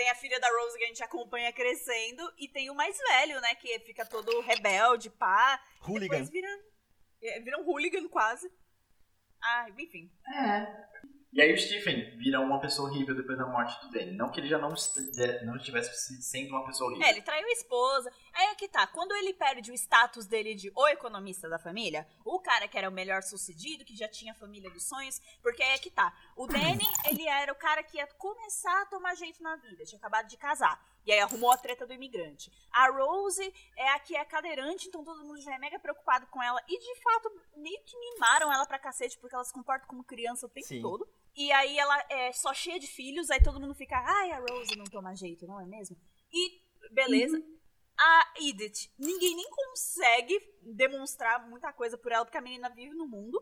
[0.01, 2.33] Tem a filha da Rose que a gente acompanha crescendo.
[2.35, 3.53] E tem o mais velho, né?
[3.53, 5.63] Que fica todo rebelde, pá.
[5.87, 6.17] Hooligan.
[6.17, 6.47] Depois vira,
[7.21, 8.51] é, vira um hooligan quase.
[9.43, 10.11] Ah, enfim.
[11.33, 14.11] E aí o Stephen vira uma pessoa horrível depois da morte do Danny.
[14.17, 14.97] Não que ele já não, est-
[15.45, 17.07] não estivesse se- sendo uma pessoa horrível.
[17.07, 18.11] É, ele traiu a esposa.
[18.33, 22.05] Aí é que tá, quando ele perde o status dele de o economista da família,
[22.25, 25.63] o cara que era o melhor sucedido, que já tinha a família dos sonhos, porque
[25.63, 26.13] aí é que tá.
[26.35, 29.99] O Danny, ele era o cara que ia começar a tomar jeito na vida, tinha
[29.99, 30.85] acabado de casar.
[31.05, 32.51] E aí arrumou a treta do imigrante.
[32.71, 36.43] A Rose é a que é cadeirante, então todo mundo já é mega preocupado com
[36.43, 36.61] ela.
[36.67, 40.45] E de fato, meio que mimaram ela pra cacete, porque ela se comporta como criança
[40.45, 40.81] o tempo Sim.
[40.81, 41.07] todo.
[41.35, 44.75] E aí ela é só cheia de filhos, aí todo mundo fica, ai, a Rose
[44.75, 45.97] não toma jeito, não é mesmo?
[46.31, 47.41] E beleza.
[47.97, 53.07] A Edith, ninguém nem consegue demonstrar muita coisa por ela, porque a menina vive no
[53.07, 53.41] mundo.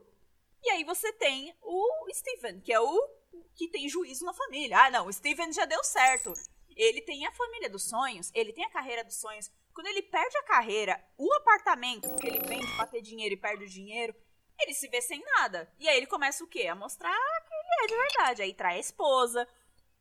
[0.61, 3.19] E aí você tem o Steven, que é o
[3.55, 4.77] que tem juízo na família.
[4.77, 6.33] Ah, não, o Steven já deu certo.
[6.75, 9.49] Ele tem a família dos sonhos, ele tem a carreira dos sonhos.
[9.73, 13.63] Quando ele perde a carreira, o apartamento, porque ele vende pra ter dinheiro e perde
[13.63, 14.13] o dinheiro,
[14.59, 15.73] ele se vê sem nada.
[15.79, 16.67] E aí ele começa o quê?
[16.67, 17.48] A mostrar que
[17.83, 18.41] é de verdade.
[18.41, 19.47] Aí trai a esposa.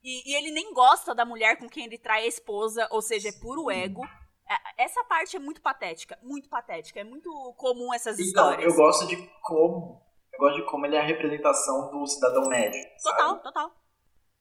[0.03, 3.29] E, e ele nem gosta da mulher com quem ele trai a esposa, ou seja,
[3.31, 4.03] é puro ego.
[4.49, 7.01] É, Essa parte é muito patética, muito patética.
[7.01, 8.65] É muito comum essas Então, histórias.
[8.73, 10.01] eu gosto de como.
[10.33, 12.81] Eu gosto de como ele é a representação do cidadão médio.
[12.99, 13.17] sabe?
[13.19, 13.73] Total, total.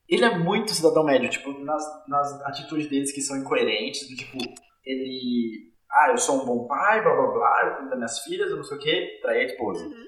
[0.08, 4.38] Ele é muito cidadão médio, tipo, nas, nas atitudes deles que são incoerentes, do tipo,
[4.86, 5.74] ele.
[5.90, 8.58] Ah, eu sou um bom pai, blá blá blá, eu cuido das minhas filhas, eu
[8.58, 9.86] não sei o quê, trair a esposa.
[9.86, 10.08] Uhum.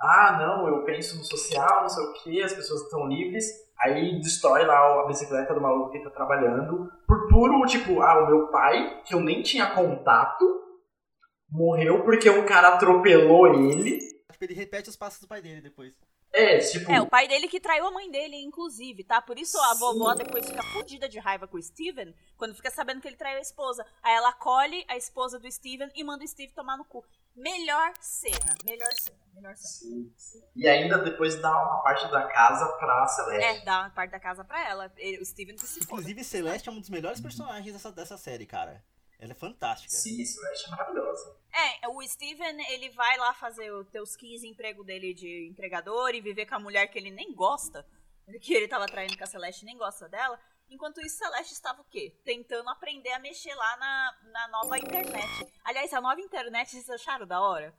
[0.00, 3.44] Ah, não, eu penso no social, não sei o quê, as pessoas estão livres.
[3.78, 6.90] Aí destrói lá a bicicleta do maluco que tá trabalhando.
[7.06, 10.44] Por puro, tipo, ah, o meu pai, que eu nem tinha contato,
[11.50, 13.98] morreu porque um cara atropelou ele.
[14.40, 15.94] Ele repete os passos do pai dele depois.
[16.32, 16.90] É, tipo.
[16.90, 19.20] É, o pai dele que traiu a mãe dele, inclusive, tá?
[19.20, 19.80] Por isso a Sim.
[19.80, 23.38] vovó depois fica fodida de raiva com o Steven, quando fica sabendo que ele traiu
[23.38, 23.84] a esposa.
[24.02, 27.04] Aí ela acolhe a esposa do Steven e manda o Steve tomar no cu.
[27.34, 30.06] Melhor cena, melhor cena, melhor cena.
[30.16, 30.42] Sim.
[30.54, 33.64] E ainda depois dá uma parte da casa pra É, Celeste.
[33.64, 34.92] dá uma parte da casa pra ela.
[34.96, 35.84] Ele- O Steven que se foda.
[35.84, 38.84] Inclusive, Celeste é um dos melhores personagens dessa, dessa série, cara.
[39.18, 39.92] Ela é fantástica.
[39.94, 41.36] Sim, Celeste é maravilhosa.
[41.52, 46.20] É, o Steven, ele vai lá fazer o teus 15 emprego dele de entregador e
[46.20, 47.84] viver com a mulher que ele nem gosta,
[48.40, 50.38] que ele tava traindo com a Celeste e nem gosta dela.
[50.70, 52.14] Enquanto isso, Celeste estava o quê?
[52.24, 55.52] Tentando aprender a mexer lá na, na nova internet.
[55.64, 57.74] Aliás, a nova internet, vocês acharam da hora?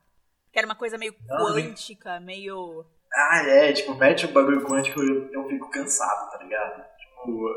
[0.52, 2.86] Que era uma coisa meio quântica, meio...
[3.14, 6.84] Ah, é, tipo, mete o bagulho quântico eu, eu fico cansado, tá ligado?
[6.98, 7.50] Tipo,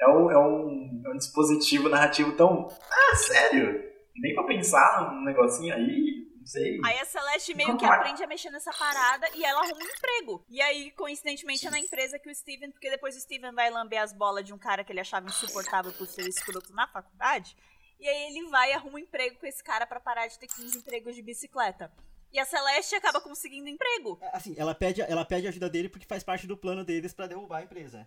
[0.00, 2.68] é um, é um, é um dispositivo narrativo tão.
[2.90, 3.87] Ah, sério?
[4.20, 6.80] Nem pra pensar num negocinho aí, não sei.
[6.84, 7.88] Aí a Celeste meio que é?
[7.88, 10.44] aprende a mexer nessa parada e ela arruma um emprego.
[10.48, 14.00] E aí, coincidentemente, é na empresa que o Steven, porque depois o Steven vai lamber
[14.00, 17.56] as bolas de um cara que ele achava insuportável por ser escroto na faculdade.
[18.00, 20.46] E aí ele vai e arruma um emprego com esse cara pra parar de ter
[20.46, 21.92] 15 empregos de bicicleta.
[22.32, 24.20] E a Celeste acaba conseguindo emprego.
[24.32, 27.58] Assim, ela pede, ela pede ajuda dele porque faz parte do plano deles pra derrubar
[27.58, 28.06] a empresa.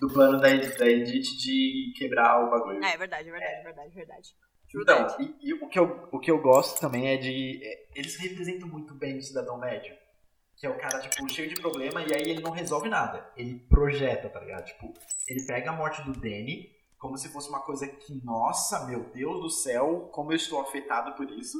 [0.00, 2.80] Do plano da, da Edith de quebrar o bagulho.
[2.82, 4.34] Ah, é verdade, é verdade, é verdade, é verdade.
[4.74, 7.60] Então, e, e o, que eu, o que eu gosto também é de.
[7.62, 9.94] é, eles representam muito bem o cidadão médio.
[10.56, 13.32] Que é o cara, tipo, cheio de problema e aí ele não resolve nada.
[13.34, 14.66] Ele projeta, tá ligado?
[14.66, 14.92] Tipo,
[15.26, 19.40] ele pega a morte do Danny como se fosse uma coisa que, nossa, meu Deus
[19.40, 21.56] do céu, como eu estou afetado por isso.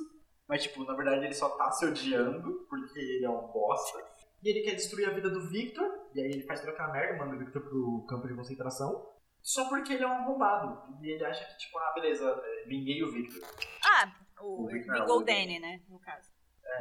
[0.47, 4.05] Mas, tipo, na verdade ele só tá se odiando porque ele é um bosta.
[4.43, 5.87] E ele quer destruir a vida do Victor.
[6.15, 9.07] E aí ele faz aquela merda, manda o Victor pro campo de concentração.
[9.43, 10.97] Só porque ele é um arrombado.
[11.03, 13.43] E ele acha que, tipo, ah, beleza, é, vinguei o Victor.
[13.85, 16.31] Ah, o, O o Victor é Bingo o- Danny, né, no caso.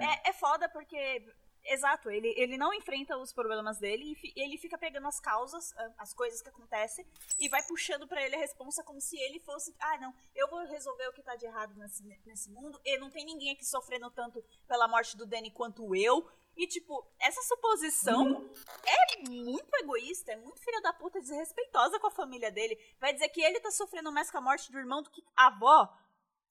[0.01, 1.25] É, é foda porque,
[1.65, 5.91] exato, ele, ele não enfrenta os problemas dele e ele fica pegando as causas, ah,
[5.97, 7.05] as coisas que acontecem,
[7.39, 10.59] e vai puxando pra ele a responsa como se ele fosse, ah, não, eu vou
[10.67, 14.11] resolver o que tá de errado nesse, nesse mundo, e não tem ninguém aqui sofrendo
[14.11, 18.51] tanto pela morte do Danny quanto eu, E, tipo, essa suposição
[18.85, 22.77] é muito egoísta, é muito filha da puta, desrespeitosa com a família dele.
[22.99, 25.47] Vai dizer que ele tá sofrendo mais com a morte do irmão do que a
[25.47, 25.89] avó.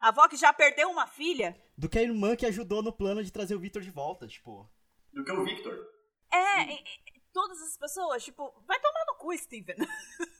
[0.00, 1.54] A avó que já perdeu uma filha.
[1.76, 4.66] Do que a irmã que ajudou no plano de trazer o Victor de volta, tipo.
[5.12, 5.76] Do que o Victor.
[6.32, 9.76] É, e- e- todas as pessoas, tipo, vai tomar no cu, Steven.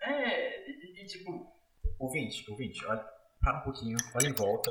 [0.00, 1.52] É, e, e, tipo,
[1.98, 3.04] ouvinte, ouvinte, olha,
[3.40, 4.70] para um pouquinho, olha em volta.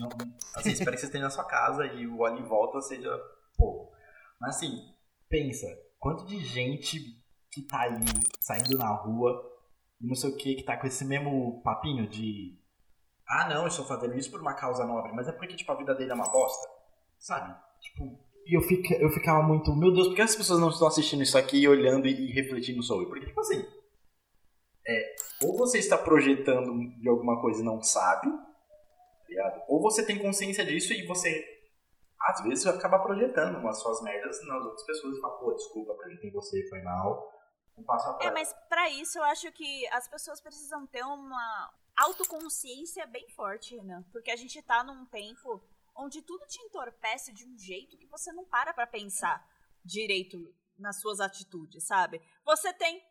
[0.00, 0.08] Não,
[0.56, 3.10] assim, espero que você esteja na sua casa e o olha em volta seja
[3.62, 3.92] pouco.
[4.40, 4.92] Mas assim,
[5.28, 5.66] pensa,
[5.98, 6.98] quanto de gente
[7.50, 8.00] que tá aí
[8.40, 9.40] saindo na rua
[10.00, 12.58] e não sei o que, que tá com esse mesmo papinho de
[13.28, 15.76] ah não, eu estou fazendo isso por uma causa nobre, mas é porque tipo, a
[15.76, 16.68] vida dele é uma bosta,
[17.18, 17.54] sabe?
[17.80, 20.88] Tipo, e eu, fica, eu ficava muito, meu Deus, por que as pessoas não estão
[20.88, 23.06] assistindo isso aqui olhando e, refletindo sobre?
[23.06, 23.64] Porque, tipo assim,
[24.86, 28.28] é, ou você está projetando de alguma coisa e não sabe,
[29.34, 29.64] tá?
[29.68, 31.51] Ou você tem consciência disso e você,
[32.28, 35.94] às vezes, vai acabar projetando umas suas merdas nas outras pessoas e fala, pô, desculpa,
[35.94, 37.32] projetei em você, foi mal,
[37.76, 38.32] um passo É, atrás.
[38.34, 44.02] mas pra isso eu acho que as pessoas precisam ter uma autoconsciência bem forte, Renan.
[44.12, 45.62] Porque a gente tá num tempo
[45.96, 49.44] onde tudo te entorpece de um jeito que você não para pra pensar
[49.84, 50.38] direito
[50.78, 52.20] nas suas atitudes, sabe?
[52.44, 53.02] Você tem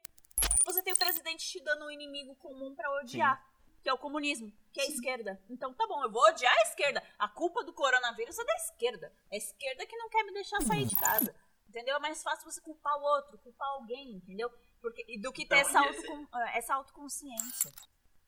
[0.65, 3.43] você tem o presidente te dando um inimigo comum pra odiar,
[3.81, 5.41] que é o comunismo, que é a esquerda.
[5.49, 7.03] Então tá bom, eu vou odiar a esquerda.
[7.17, 9.11] A culpa do coronavírus é da esquerda.
[9.31, 11.33] É a esquerda que não quer me deixar sair de casa.
[11.67, 11.95] Entendeu?
[11.95, 14.49] É mais fácil você culpar o outro, culpar alguém, entendeu?
[14.81, 17.71] Porque, do que ter Então, essa, autocon- eh, essa autoconsciência.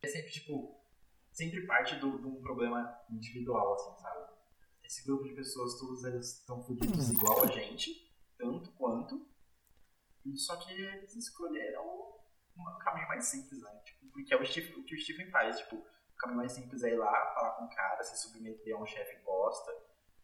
[0.02, 0.80] É sempre, tipo,
[1.32, 4.34] sempre parte de um problema individual, assim, sabe?
[4.84, 9.28] Esse grupo de pessoas, todos eles estão fodidos igual a gente, tanto quanto,
[10.36, 11.84] só que eles escolheram
[12.58, 13.82] um caminho mais simples, né?
[13.84, 16.84] Tipo, porque é o, Steve- o que o Stephen faz, tipo, o caminho mais simples
[16.84, 19.71] é ir lá, falar com o cara, se submeter a um chefe bosta,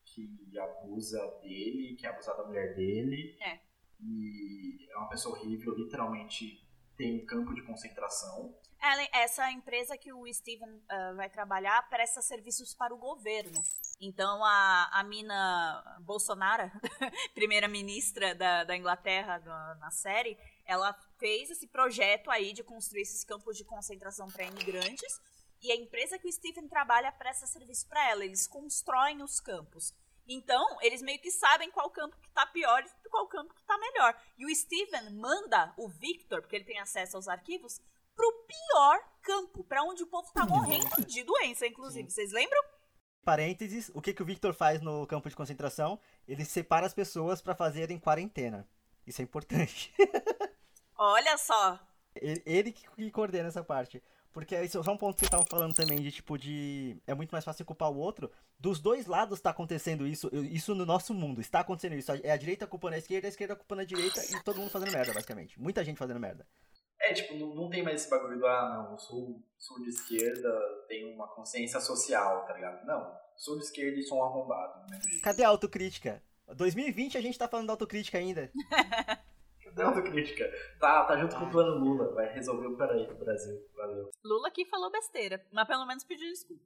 [0.06, 3.60] que abusa dele, que abusa da mulher dele, É.
[4.02, 6.66] e é uma pessoa horrível, literalmente
[6.98, 12.22] tem um campo de concentração, Ela- Essa empresa que o Steven ah, vai trabalhar presta
[12.22, 13.62] serviços para o governo.
[14.00, 16.72] Então a, a mina Bolsonaro,
[17.36, 23.24] primeira-ministra da, da Inglaterra na, na série, ela fez esse projeto aí de construir esses
[23.24, 25.20] campos de concentração para imigrantes.
[25.62, 28.26] E a empresa que o Steven trabalha presta serviço para ela.
[28.26, 29.94] Eles constroem os campos.
[30.28, 33.78] Então, eles meio que sabem qual campo que tá pior e qual campo que tá
[33.78, 34.16] melhor.
[34.38, 37.82] E o Steven manda o Victor, porque ele tem acesso aos arquivos,
[38.16, 42.10] pro pior campo, pra onde o povo tá morrendo de doença, inclusive.
[42.10, 42.62] Vocês lembram?
[43.26, 46.00] Parênteses, o que, que o Victor faz no campo de concentração?
[46.28, 48.68] Ele separa as pessoas pra fazerem quarentena.
[49.06, 49.94] Isso é importante.
[51.02, 51.80] Olha só.
[52.14, 54.04] Ele, ele que, que coordena essa parte.
[54.34, 56.98] Porque isso é só um ponto que vocês estavam falando também, de tipo, de.
[57.08, 58.30] É muito mais fácil culpar o outro.
[58.60, 60.30] Dos dois lados tá acontecendo isso.
[60.52, 61.40] Isso no nosso mundo.
[61.40, 62.12] Está acontecendo isso.
[62.12, 64.92] É a direita culpando a esquerda, a esquerda culpando a direita e todo mundo fazendo
[64.92, 65.60] merda, basicamente.
[65.60, 66.46] Muita gente fazendo merda.
[67.02, 69.90] É, tipo, não, não tem mais esse bagulho do, ah, não, eu sou, sou de
[69.90, 70.50] esquerda,
[70.90, 72.86] tenho uma consciência social, tá ligado?
[72.86, 74.86] Não, sou de esquerda e sou um arrombado.
[74.92, 75.00] Né?
[75.24, 76.22] Cadê a autocrítica?
[76.54, 78.52] 2020 a gente tá falando da autocrítica ainda.
[79.70, 80.52] Cadê a autocrítica?
[80.80, 83.60] Tá, tá junto com o plano Lula, vai resolver o peraí do Brasil.
[83.76, 84.10] Valeu.
[84.24, 86.64] Lula aqui falou besteira, mas pelo menos pediu desculpa.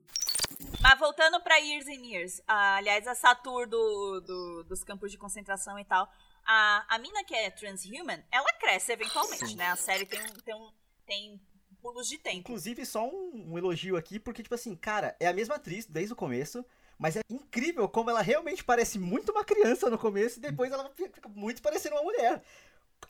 [0.81, 5.17] Mas voltando pra Years and Years, ah, aliás, essa tour do, do- dos campos de
[5.17, 6.07] concentração e tal,
[6.45, 9.55] a, a mina que é transhuman, ela cresce eventualmente, Sim.
[9.55, 9.67] né?
[9.67, 10.69] A série tem, tem, um,
[11.05, 11.41] tem
[11.81, 12.39] pulos de tempo.
[12.39, 16.13] Inclusive, só um, um elogio aqui, porque, tipo assim, cara, é a mesma atriz desde
[16.13, 16.65] o começo,
[16.97, 20.89] mas é incrível como ela realmente parece muito uma criança no começo e depois ela
[20.95, 22.41] fica muito parecendo uma mulher.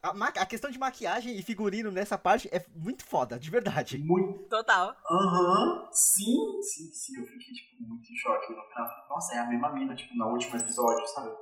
[0.03, 3.97] A, ma- a questão de maquiagem e figurino nessa parte é muito foda, de verdade.
[3.97, 4.49] Muito.
[4.49, 4.93] Total.
[5.09, 7.19] Aham, sim, sim, sim.
[7.21, 8.87] Eu fiquei, tipo, muito em choque no final.
[9.09, 11.33] Nossa, é a mesma mina, tipo, no último episódio, sabe?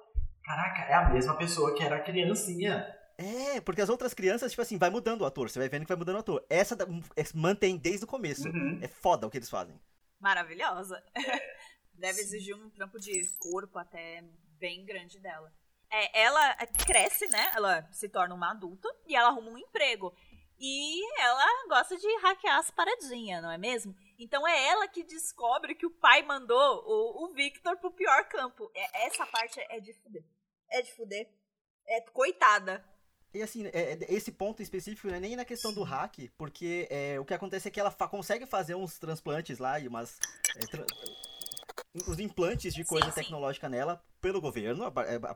[0.45, 2.85] Caraca, é a mesma pessoa que era criancinha.
[3.17, 5.87] É, porque as outras crianças, tipo assim, vai mudando o ator, você vai vendo que
[5.87, 6.45] vai mudando o ator.
[6.47, 8.47] Essa da- é- mantém desde o começo.
[8.47, 8.77] Uhum.
[8.79, 9.79] É foda o que eles fazem.
[10.19, 11.03] Maravilhosa.
[11.95, 14.23] Deve exigir um trampo de corpo até
[14.59, 15.51] bem grande dela.
[15.91, 17.51] É, ela cresce, né?
[17.53, 20.15] Ela se torna uma adulta e ela arruma um emprego.
[20.63, 23.95] E ela gosta de hackear as paradinhas, não é mesmo?
[24.19, 28.71] Então é ela que descobre que o pai mandou o, o Victor pro pior campo.
[28.75, 30.23] É- essa parte é de fuder.
[30.69, 31.27] É de fuder.
[31.87, 32.85] É coitada.
[33.33, 36.87] E assim, é- é- esse ponto específico não é nem na questão do hack, porque
[36.91, 40.19] é, o que acontece é que ela fa- consegue fazer uns transplantes lá e umas.
[40.55, 40.85] é, tra-
[42.07, 43.21] os implantes de coisa Sim, sim.
[43.21, 44.85] tecnológica nela pelo governo.
[44.85, 44.93] a-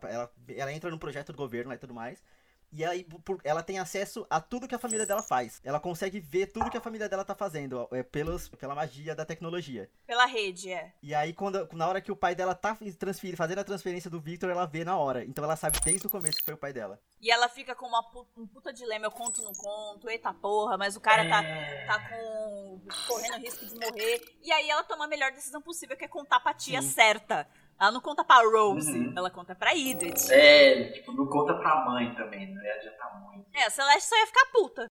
[0.09, 2.23] Ela, ela entra no projeto do governo lá e tudo mais.
[2.71, 5.61] E aí, por- ela tem acesso a tudo que a família dela faz.
[5.63, 9.25] Ela consegue ver tudo que a família dela tá fazendo, é, pelos, pela magia da
[9.25, 9.89] tecnologia.
[10.05, 10.93] Pela rede, é.
[11.01, 14.19] E aí, quando, na hora que o pai dela tá transferindo, fazendo a transferência do
[14.19, 15.23] Victor, ela vê na hora.
[15.23, 16.99] Então ela sabe desde o começo que foi o pai dela.
[17.21, 18.03] E ela fica com uma
[18.37, 21.85] um puta dilema, eu conto, não conto, eita porra, mas o cara tá, É.
[21.85, 22.81] tá com.
[23.07, 24.21] correndo risco de morrer.
[24.43, 26.89] E aí ela toma a melhor decisão possível, que é contar pra tia Sim.
[26.89, 27.47] certa.
[27.79, 29.13] Ela não conta pra Rose, Uhum.
[29.17, 30.31] ela conta pra Edith.
[30.31, 33.45] É, tipo, não conta pra mãe também, não ia adiantar muito.
[33.53, 34.87] É, a Celeste só ia ficar puta.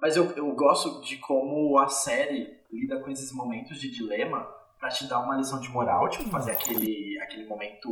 [0.00, 4.44] Mas eu, eu gosto de como a série lida com esses momentos de dilema
[4.78, 7.88] pra te dar uma lição de moral, tipo, fazer aquele, aquele momento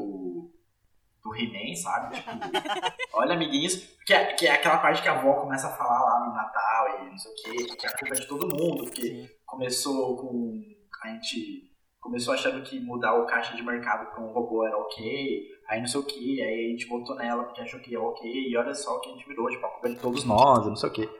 [1.22, 2.14] do He-Man, sabe?
[2.16, 2.30] Tipo,
[3.14, 6.26] olha, amiguinhos, que é, que é aquela parte que a avó começa a falar lá
[6.28, 9.36] no Natal e não sei o quê, que a culpa é de todo mundo, porque
[9.46, 10.62] começou com.
[11.02, 11.65] A gente
[12.06, 15.88] começou achando que mudar o caixa de mercado pra um robô era ok, aí não
[15.88, 18.72] sei o que, aí a gente votou nela porque achou que era ok, e olha
[18.74, 20.88] só o que a gente virou, tipo, a culpa é de todos nós, não sei
[20.88, 21.10] o que.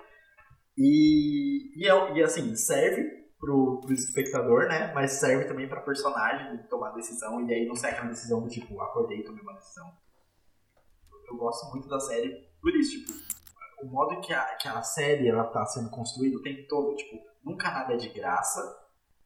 [0.78, 3.02] E, é- e, assim, serve
[3.38, 4.92] pro, pro espectador, né?
[4.94, 8.80] Mas serve também pra personagem tomar decisão, e aí não sai aquela decisão do tipo,
[8.80, 9.90] acordei e tomei uma decisão.
[11.28, 13.12] Eu gosto muito da série por isso, tipo,
[13.82, 17.16] o modo que a, que a série ela tá sendo construída o tempo todo, tipo,
[17.44, 18.60] nunca nada é de graça,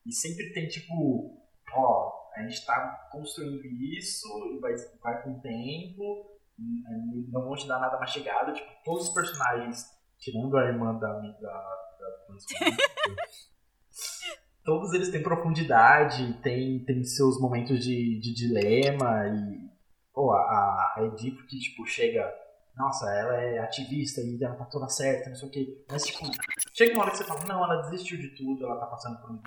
[0.06, 1.39] e sempre tem tipo,
[1.74, 7.54] ó, a gente tá construindo isso, e vai, vai com o tempo, e não vão
[7.54, 9.86] te dar nada mastigado, tipo, todos os personagens,
[10.18, 11.80] tirando a irmã da, da, da
[14.64, 19.70] todos eles têm profundidade, tem, tem seus momentos de, de dilema, e
[20.12, 22.30] pô, a, a Edith que tipo, chega
[22.76, 25.84] nossa, ela é ativista e ela tá toda certa, não sei o que.
[25.90, 26.20] Mas, tipo,
[26.72, 29.32] chega uma hora que você fala, não, ela desistiu de tudo, ela tá passando por
[29.32, 29.42] um.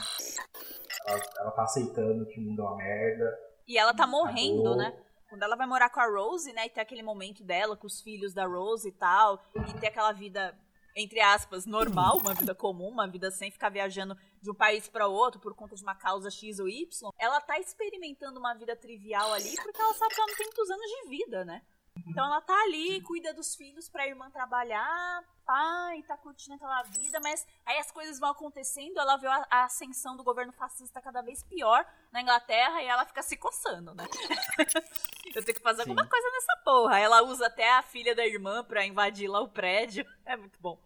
[1.05, 3.39] Ela, ela tá aceitando que o mundo é uma merda.
[3.67, 4.77] E ela tá morrendo, Acabou.
[4.77, 5.03] né?
[5.29, 6.65] Quando ela vai morar com a Rose, né?
[6.65, 9.41] E tem aquele momento dela com os filhos da Rose e tal.
[9.55, 10.55] E ter aquela vida,
[10.95, 15.07] entre aspas, normal, uma vida comum, uma vida sem ficar viajando de um país pra
[15.07, 17.09] outro por conta de uma causa X ou Y.
[17.17, 20.69] Ela tá experimentando uma vida trivial ali porque ela sabe que ela não tem muitos
[20.69, 21.61] anos de vida, né?
[22.07, 27.19] Então ela tá ali, cuida dos filhos pra irmã trabalhar, pai, tá curtindo aquela vida,
[27.21, 31.43] mas aí as coisas vão acontecendo, ela vê a, ascensão do governo fascista cada vez
[31.43, 34.05] pior na Inglaterra e ela fica se coçando, né?
[35.35, 35.89] Eu tenho que fazer Sim.
[35.89, 36.99] alguma coisa nessa porra.
[36.99, 40.05] Ela usa até a filha da irmã pra invadir lá o prédio.
[40.25, 40.77] É muito bom.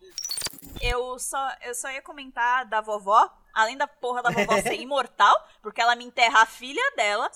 [0.81, 5.35] Eu só, eu só ia comentar da vovó, além da porra da vovó ser imortal,
[5.61, 7.29] porque ela me enterra a filha dela,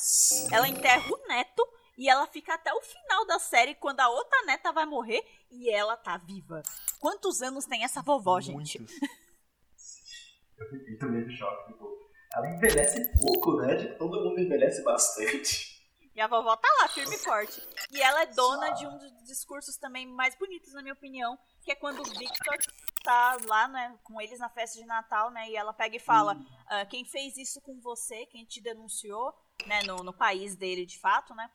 [0.52, 1.68] ela enterra o neto
[2.02, 5.70] e ela fica até o final da série quando a outra neta vai morrer e
[5.70, 6.64] ela tá viva.
[7.00, 8.80] Quantos anos tem essa vovó, gente?
[8.80, 8.96] Muitos.
[10.58, 13.76] Eu fiquei também no choque, tipo, ela envelhece pouco, né?
[13.76, 15.80] Tipo, todo mundo envelhece bastante.
[16.16, 17.62] E a vovó tá lá, firme e forte.
[17.92, 21.72] E ela é dona de um dos discursos também mais bonitos, na minha opinião, que
[21.72, 22.58] é quando o Victor
[23.04, 26.36] tá lá, né, com eles na festa de Natal, né, e ela pega e fala,
[26.66, 29.34] ah, quem fez isso com você, quem te denunciou,
[29.68, 31.50] né, no, no país dele de fato, né,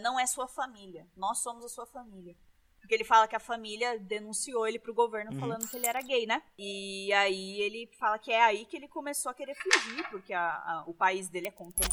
[0.00, 2.36] não é sua família, nós somos a sua família.
[2.80, 5.38] Porque ele fala que a família denunciou ele pro governo Uhum.
[5.38, 6.42] falando que ele era gay, né?
[6.58, 10.56] E aí ele fala que é aí que ele começou a querer fugir, porque a-
[10.56, 11.86] a- o país dele é contra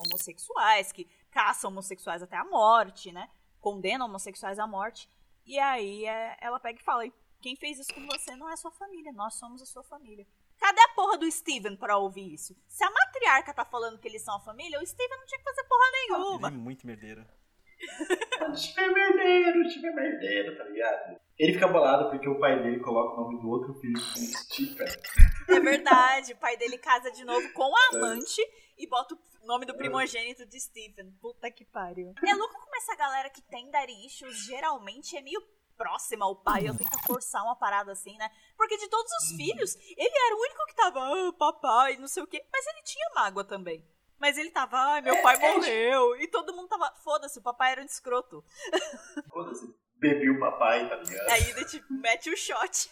[0.00, 3.28] homossexuais, que caçam homossexuais até a morte, né?
[3.60, 5.08] Condenam homossexuais à morte.
[5.44, 7.02] E aí é, ela pega e fala:
[7.40, 10.26] quem fez isso com você não é sua família, nós somos a sua família.
[10.58, 12.56] Cadê a porra do Steven pra ouvir isso?
[12.66, 15.44] Se a matriarca tá falando que eles são a família, o Steven não tinha que
[15.44, 16.48] fazer porra nenhuma.
[16.48, 17.26] Ele é muito merdeiro.
[18.48, 21.20] O time é merdeiro, o time é merdeiro, tá ligado?
[21.38, 24.86] Ele fica bolado porque o pai dele coloca o nome do outro filho como Stephen.
[25.48, 28.40] É verdade, o pai dele casa de novo com a amante
[28.78, 31.12] e bota o nome do primogênito de Stephen.
[31.20, 32.14] Puta que pariu.
[32.26, 35.40] É louco como essa galera que tem daddy issues geralmente é meio
[35.76, 38.30] próxima ao pai, ou tenta forçar uma parada assim, né?
[38.56, 42.22] Porque de todos os filhos, ele era o único que tava, ah, papai, não sei
[42.22, 43.86] o quê, mas ele tinha mágoa também.
[44.18, 46.16] Mas ele tava, ai, meu pai morreu.
[46.16, 48.44] E todo mundo tava, foda-se, o papai era um escroto.
[49.28, 51.30] Foda-se, bebi o papai, tá ligado?
[51.30, 52.90] Aí ele tipo, mete o shot.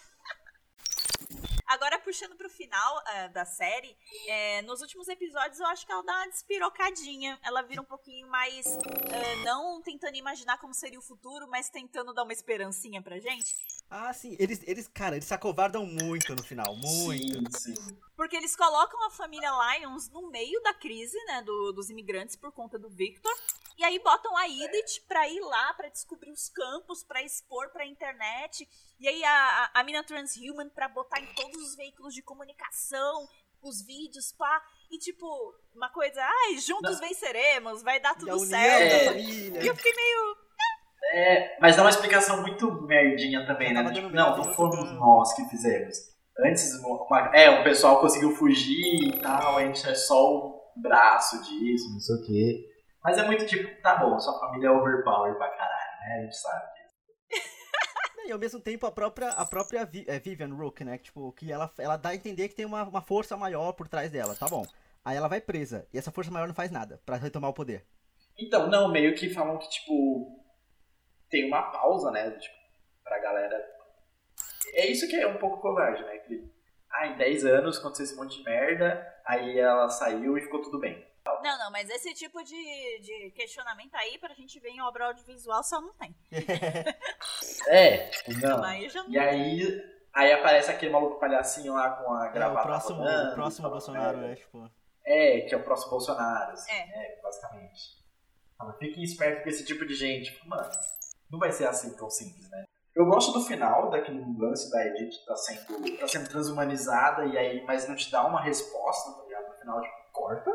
[1.75, 3.97] Agora, puxando pro final eh, da série,
[4.29, 7.37] eh, nos últimos episódios eu acho que ela dá uma despirocadinha.
[7.43, 8.65] Ela vira um pouquinho mais.
[8.65, 13.57] eh, não tentando imaginar como seria o futuro, mas tentando dar uma esperancinha pra gente.
[13.91, 14.37] Ah, sim.
[14.39, 16.77] Eles, eles, cara, eles se acovardam muito no final.
[16.77, 17.59] Muito.
[17.59, 17.99] Sim, sim.
[18.17, 22.53] Porque eles colocam a família Lyons no meio da crise, né, do- dos imigrantes por
[22.53, 23.33] conta do Victor.
[23.77, 27.85] E aí botam a Edith pra ir lá, pra descobrir os campos, pra expor pra
[27.85, 28.69] internet.
[29.01, 33.29] E aí a, a, a mina transhuman pra botar em todos os veículos de comunicação,
[33.61, 34.63] os vídeos, pá.
[34.93, 35.27] E tipo,
[35.75, 38.93] uma coisa, ai, juntos venceremos, vai dar tudo certo.
[38.93, 39.05] É.
[39.07, 39.61] família.
[39.63, 40.37] E eu fiquei meio.
[41.13, 43.83] É, mas dá uma explicação muito merdinha também, né?
[43.93, 46.14] Tipo, não, não fomos nós que fizemos.
[46.39, 51.41] Antes, uma- é, o pessoal conseguiu fugir e tal, a gente é só o braço
[51.45, 52.71] disso, não sei o quê.
[53.03, 56.19] Mas é muito tipo, tá bom, sua família é overpower pra caralho, né?
[56.19, 56.65] A gente sabe.
[58.27, 60.97] E ao mesmo tempo a própria, a própria é, Vivian Rook, né?
[60.97, 64.11] Tipo, que ela, ela dá a entender que tem uma, uma força maior por trás
[64.11, 64.65] dela, tá bom.
[65.05, 67.85] Aí ela vai presa, e essa força maior não faz nada pra retomar o poder.
[68.39, 70.43] Então, não, meio que falam que, tipo,
[71.29, 72.31] tem uma pausa, né?
[72.31, 72.55] Tipo,
[73.05, 73.63] pra galera.
[74.73, 76.19] É isso que é um pouco covarde, né?
[76.19, 76.51] Que,
[76.91, 80.79] ah, em 10 anos aconteceu esse monte de merda, aí ela saiu e ficou tudo
[80.79, 81.05] bem.
[81.43, 85.63] Não, não, mas esse tipo de, de questionamento aí pra gente ver em obra audiovisual
[85.63, 86.15] só não tem.
[87.67, 88.11] É,
[88.43, 88.63] não.
[88.63, 92.67] Aí não E aí, aí aparece aquele maluco palhacinho lá com a É, o gravata
[92.67, 94.35] próximo, rodando, o próximo Bolsonaro, né?
[94.37, 94.71] Tipo.
[95.05, 97.15] É, que é o próximo Bolsonaro, assim, É.
[97.15, 98.05] é, basicamente.
[98.59, 100.39] Fala, Fiquem espertos com esse tipo de gente.
[100.47, 100.71] Mano,
[101.31, 102.65] não vai ser assim tão simples, né?
[102.95, 107.65] Eu gosto do final, daquele lance da Edith tá sendo, tá sendo transhumanizada, e aí,
[107.67, 109.49] mas não te dá uma resposta, tá ligado?
[109.49, 110.51] No final, tipo, corta.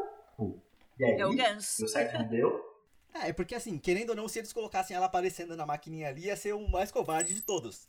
[0.98, 1.80] E aí, É o ganso.
[1.80, 2.70] deu certo, não deu?
[3.14, 6.36] É, porque assim, querendo ou não, se eles colocassem ela aparecendo na maquininha ali, ia
[6.38, 7.88] ser o mais covarde de todos.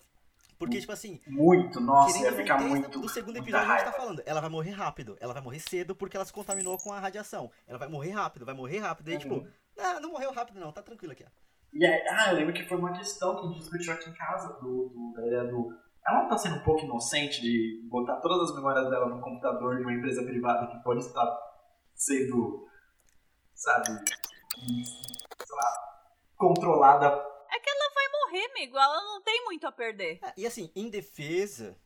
[0.58, 0.80] Porque, Hum.
[0.80, 3.00] tipo assim, Muito, nossa, querendo ia ficar muito.
[3.00, 5.94] do segundo episódio a gente tá falando, ela vai morrer rápido, ela vai morrer cedo
[5.94, 7.50] porque ela se contaminou com a radiação.
[7.66, 9.08] Ela vai morrer rápido, vai morrer rápido.
[9.08, 9.48] E aí, tipo, Uhum.
[9.78, 11.30] ah, não morreu rápido não, tá tranquilo aqui, ó.
[11.72, 14.14] E aí, ah, eu lembro que foi uma questão que a gente discutiu aqui em
[14.14, 15.68] casa, do, do, da ideia do...
[16.06, 19.76] Ela não tá sendo um pouco inocente de botar todas as memórias dela no computador
[19.76, 21.38] de uma empresa privada que pode estar
[21.94, 22.66] sendo,
[23.54, 27.06] sabe, sei lá, controlada.
[27.06, 28.78] É que ela vai morrer, amigo.
[28.78, 30.18] Ela não tem muito a perder.
[30.22, 31.76] É, e assim, em defesa,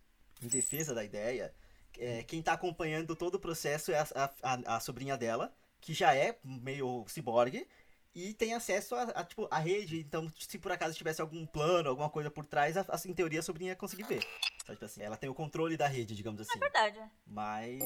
[0.43, 1.53] em defesa da ideia,
[1.99, 5.93] é, quem tá acompanhando todo o processo é a, a, a- a sobrinha dela, que
[5.93, 7.69] já é meio ciborgue,
[8.15, 11.89] e tem acesso a, a, tipo, a rede, então se por acaso tivesse algum plano,
[11.89, 14.23] alguma coisa por trás, a, a- em teoria a sobrinha ia conseguir ver.
[14.65, 16.59] Sabe, tipo assim, ela tem o controle da rede, digamos assim.
[16.59, 17.01] Verdade.
[17.27, 17.83] Mas.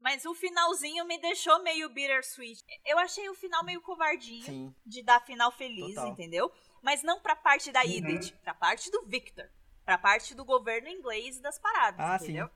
[0.00, 2.62] Mas o finalzinho me deixou meio bittersweet.
[2.84, 4.74] Eu achei o final meio covardinho Sim.
[4.84, 6.08] de dar final feliz, Total.
[6.08, 6.52] entendeu?
[6.82, 7.86] Mas não pra parte da Uhum.
[7.90, 9.48] Edith, pra parte do Victor.
[9.84, 12.50] Pra parte do governo inglês e das paradas, Ah, entendeu?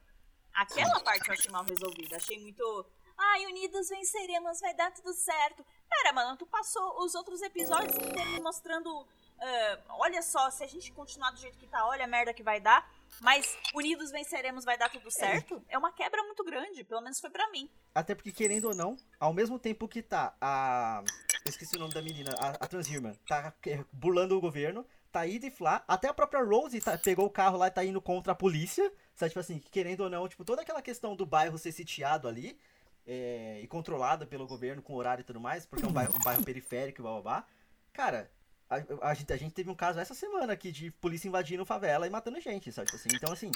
[0.52, 2.16] Aquela parte eu achei mal resolvida.
[2.16, 2.86] Achei muito.
[3.18, 5.64] Ai, unidos venceremos, vai dar tudo certo.
[5.88, 9.06] Pera, mano, tu passou os outros episódios inteiros mostrando.
[9.40, 12.42] ah, olha só, se a gente continuar do jeito que tá, olha a merda que
[12.42, 12.88] vai dar.
[13.20, 15.62] Mas unidos venceremos, vai dar tudo certo.
[15.68, 17.70] É uma quebra muito grande, pelo menos foi pra mim.
[17.94, 21.02] Até porque, querendo ou não, ao mesmo tempo que tá a.
[21.44, 25.24] Eu esqueci o nome da menina, a, a Transhirman, tá é, burlando o governo, tá
[25.26, 28.02] ida e Flá, até a própria Rose tá- pegou o carro lá e tá indo
[28.02, 29.30] contra a polícia, sabe?
[29.30, 32.58] Tipo assim, querendo ou não, tipo, toda aquela questão do bairro ser sitiado ali
[33.06, 36.24] é, e controlado pelo governo com horário e tudo mais, porque é um bairro, um
[36.24, 37.46] bairro periférico e blá.
[37.92, 38.30] Cara.
[38.68, 42.04] A, a gente, a gente teve um caso essa semana aqui de polícia invadindo favela
[42.04, 42.86] e matando gente, sabe?
[42.86, 43.50] Tipo assim, então assim,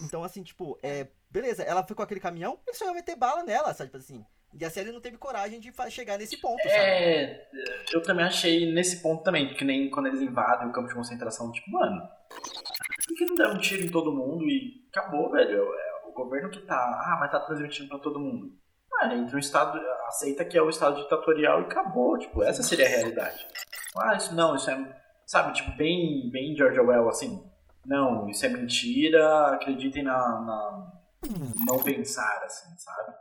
[0.00, 1.08] então, assim, tipo, é.
[1.30, 3.90] Beleza, ela foi com aquele caminhão, ele só ia meter bala nela, sabe?
[3.90, 4.24] Tipo assim.
[4.58, 6.74] E a série não teve coragem de chegar nesse ponto, sabe?
[6.74, 7.46] É,
[7.92, 11.52] eu também achei nesse ponto também, que nem quando eles invadem o campo de concentração,
[11.52, 15.68] tipo, mano, por que não der um tiro em todo mundo e acabou, velho?
[16.18, 18.52] É governo que tá, ah, mas tá transmitindo pra todo mundo.
[18.90, 22.86] Mano, entre o Estado, aceita que é o Estado ditatorial e acabou, tipo, essa seria
[22.86, 23.46] a realidade.
[23.96, 27.44] Ah, isso não, isso é, sabe, tipo, bem, bem George Orwell, assim.
[27.86, 30.92] Não, isso é mentira, acreditem na, na
[31.66, 33.14] não pensar, assim, sabe?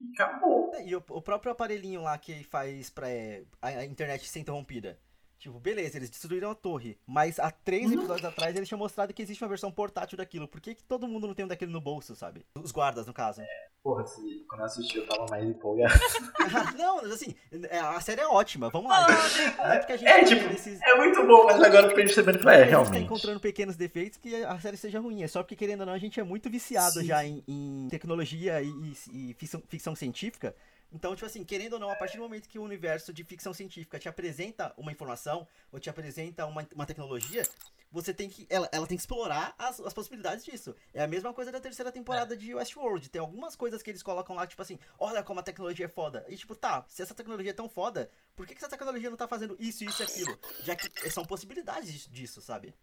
[0.00, 0.70] E acabou.
[0.84, 4.98] E o, o próprio aparelhinho lá que faz pra é, a, a internet ser interrompida.
[5.38, 7.98] Tipo, beleza, eles destruíram a torre, mas há três Uhum.
[7.98, 10.48] episódios atrás eles tinham mostrado que existe uma versão portátil daquilo.
[10.48, 12.44] Por que, que todo mundo não tem um daquele no bolso, sabe?
[12.54, 13.42] Os guardas, no caso.
[13.82, 15.92] Porra, se, quando eu assisti eu tava mais empolgado.
[16.78, 17.34] não, mas assim,
[17.68, 19.06] é, a série é ótima, vamos lá.
[19.28, 19.56] gente.
[19.58, 22.00] Não é porque a gente É, tá tipo, nesses- É muito bom, mas agora que
[22.00, 23.04] a gente tá vendo, é, a gente tá realmente.
[23.04, 25.22] encontrando pequenos defeitos que a série seja ruim.
[25.22, 27.06] É só porque, querendo ou não, a gente é muito viciado Sim.
[27.06, 30.56] já em, em tecnologia e, e- e ficção, ficção científica.
[30.92, 33.52] Então, tipo assim, querendo ou não, a partir do momento que o universo de ficção
[33.52, 37.42] científica te apresenta uma informação ou te apresenta uma, uma tecnologia,
[37.90, 38.46] você tem que.
[38.48, 40.74] Ela, ela tem que explorar as, as possibilidades disso.
[40.92, 43.08] É a mesma coisa da terceira temporada de Westworld.
[43.08, 46.24] Tem algumas coisas que eles colocam lá, tipo assim, olha como a tecnologia é foda.
[46.28, 49.16] E tipo, tá, se essa tecnologia é tão foda, por que, que essa tecnologia não
[49.16, 50.38] tá fazendo isso, isso e aquilo?
[50.62, 52.74] Já que são possibilidades disso, sabe?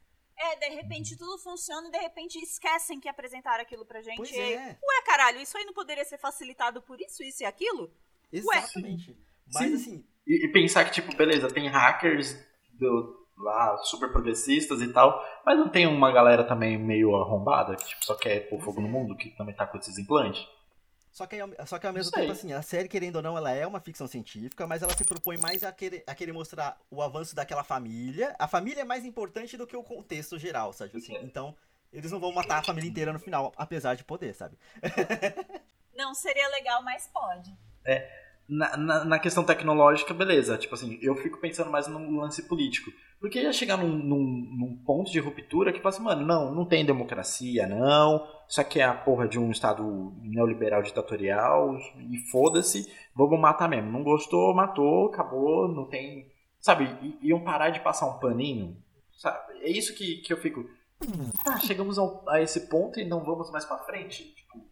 [0.44, 4.18] É, de repente tudo funciona e de repente esquecem que apresentaram aquilo pra gente.
[4.18, 7.46] Pois E é, Ué, caralho, isso aí não poderia ser facilitado por isso, isso e
[7.46, 7.90] aquilo?
[8.32, 9.18] exatamente.
[9.54, 9.76] Mas Sim.
[9.76, 12.38] assim, E, e pensar que, tipo, beleza, tem hackers
[12.74, 17.86] do, lá super progressistas e tal, mas não tem uma galera também meio arrombada que
[17.86, 20.46] tipo, só quer pôr fogo no mundo, que também tá com esses implantes.
[21.14, 23.52] Só que, ao- só que ao mesmo tempo, assim, a série, querendo ou não, ela
[23.52, 27.04] é uma ficção científica, mas ela se propõe mais a querer, a querer mostrar o
[27.04, 28.36] avanço daquela família.
[28.40, 30.98] A família é mais importante do que o contexto geral, sabe?
[30.98, 31.56] Assim, então,
[31.94, 34.58] eles não vão matar a família inteira no final, apesar de poder, sabe?
[35.96, 37.56] Não seria legal, mas pode.
[38.50, 40.58] Na, na, na questão tecnológica, beleza.
[40.58, 42.92] Tipo assim, eu fico pensando mais no lance político.
[43.20, 44.18] Porque ia chegar num, num,
[44.58, 48.28] num ponto de ruptura que fala assim, mano, não, não tem democracia, não.
[48.48, 51.78] Isso aqui é a porra de um estado neoliberal ditatorial.
[52.12, 53.92] E foda-se, vamos matar mesmo.
[53.92, 56.32] Não gostou, matou, acabou, não tem.
[56.60, 58.78] Sabe, i- iam parar de passar um paninho.
[59.18, 59.60] Sabe?
[59.62, 60.70] É isso que, que eu fico.
[61.44, 64.24] Tá, chegamos ao- a esse ponto e não vamos mais pra frente?
[64.34, 64.64] Tipo,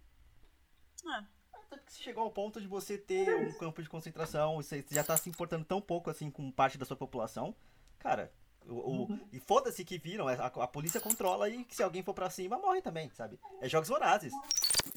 [1.87, 5.29] Se chegou ao ponto de você ter um campo de concentração, você já tá se
[5.29, 7.53] importando tão pouco assim com parte da sua população,
[7.99, 8.31] cara.
[8.67, 12.13] O, o- E foda-se que viram, a, a polícia controla e que se alguém for
[12.13, 13.39] pra cima, morre também, sabe?
[13.59, 14.31] É jogos vorazes.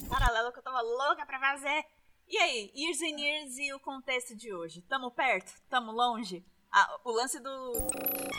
[0.08, 1.84] Paralelo que eu tava louca pra fazer.
[2.28, 4.80] E aí, Years and Years e o contexto de hoje?
[4.82, 5.52] Tamo perto?
[5.68, 6.44] Tamo longe?
[6.72, 7.72] Ah, o lance do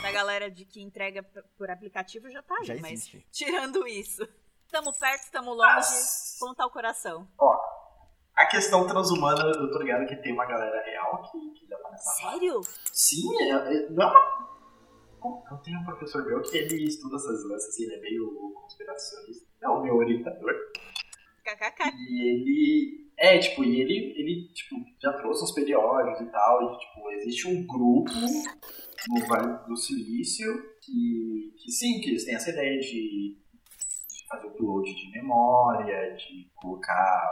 [0.02, 1.24] da galera de que entrega
[1.58, 3.26] por aplicativo já tá aí, Já mas existe.
[3.32, 4.28] tirando isso,
[4.70, 5.88] tamo perto, tamo longe,
[6.58, 7.26] tá o coração?
[8.36, 11.90] A questão transhumana, eu tô ligado que tem uma galera real que, que já tá
[11.92, 12.62] nessa Sério?
[12.92, 14.55] Sim, é, é- não é uma.
[15.52, 19.48] Eu tenho um professor meu que ele estuda essas lances, assim, ele é meio conspiracionista.
[19.62, 20.54] É o meu orientador.
[21.44, 21.92] KKK.
[21.96, 23.06] E ele.
[23.18, 26.74] É, tipo, e ele, ele tipo, já trouxe uns periódicos e tal.
[26.74, 28.12] E, tipo, existe um grupo
[29.10, 30.52] no Vale do Silício
[30.82, 36.52] que, que sim, que eles têm essa ideia de, de fazer upload de memória, de
[36.56, 37.30] colocar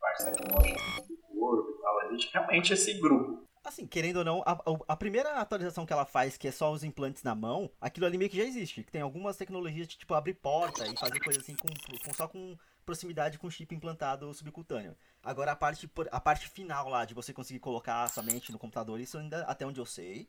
[0.00, 2.08] partes tecnológicas do corpo e tal.
[2.08, 3.43] Existe realmente esse grupo.
[3.64, 6.70] Assim, querendo ou não, a, a- a primeira atualização que ela faz, que é só
[6.70, 8.84] os implantes na mão, aquilo ali meio que já existe.
[8.84, 12.28] Que tem algumas tecnologias de tipo abrir porta e fazer coisa assim com, com- só
[12.28, 14.94] com proximidade com chip implantado subcutâneo.
[15.22, 19.16] Agora a parte, a parte final lá de você conseguir colocar somente no computador, isso
[19.16, 20.28] ainda, até onde eu sei.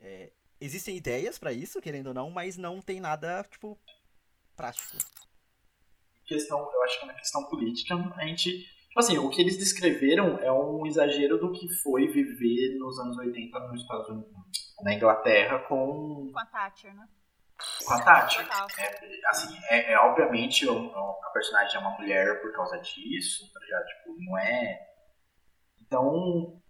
[0.00, 3.78] é, existem ideias pra isso, querendo ou não, mas não tem nada, tipo,
[4.56, 4.96] prático.
[6.24, 8.75] questão, eu acho que na questão política, a gente.
[8.96, 13.18] Tipo assim, o que eles descreveram é um exagero do que foi viver nos anos
[13.18, 17.06] 80 nos Estados Unidos, na Inglaterra, com, Com a Thatcher, né?
[17.86, 18.26] com a.
[18.26, 18.66] Total.
[18.78, 23.52] É, assim, é, é obviamente um- um- a personagem é uma mulher por causa disso,
[23.52, 23.84] tá ligado?
[23.84, 24.80] Tipo, não é.
[25.82, 26.62] Então,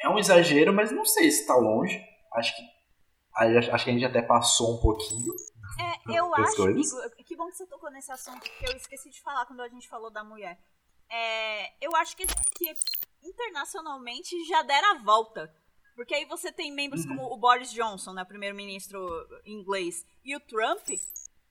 [0.00, 2.04] é um exagero, mas não sei se tá longe.
[2.34, 2.62] Acho que.
[3.72, 5.32] Acho que a gente até passou um pouquinho.
[5.78, 6.92] É, eu acho, coisas.
[6.94, 9.68] amigo, que bom que você tocou nesse assunto, porque eu esqueci de falar quando a
[9.68, 10.58] gente falou da mulher.
[11.10, 12.72] É, eu acho que, que
[13.22, 15.52] internacionalmente já deram a volta.
[15.94, 17.08] Porque aí você tem membros Uhum.
[17.16, 19.06] como o Boris Johnson, né, primeiro-ministro
[19.44, 20.88] inglês, e o Trump,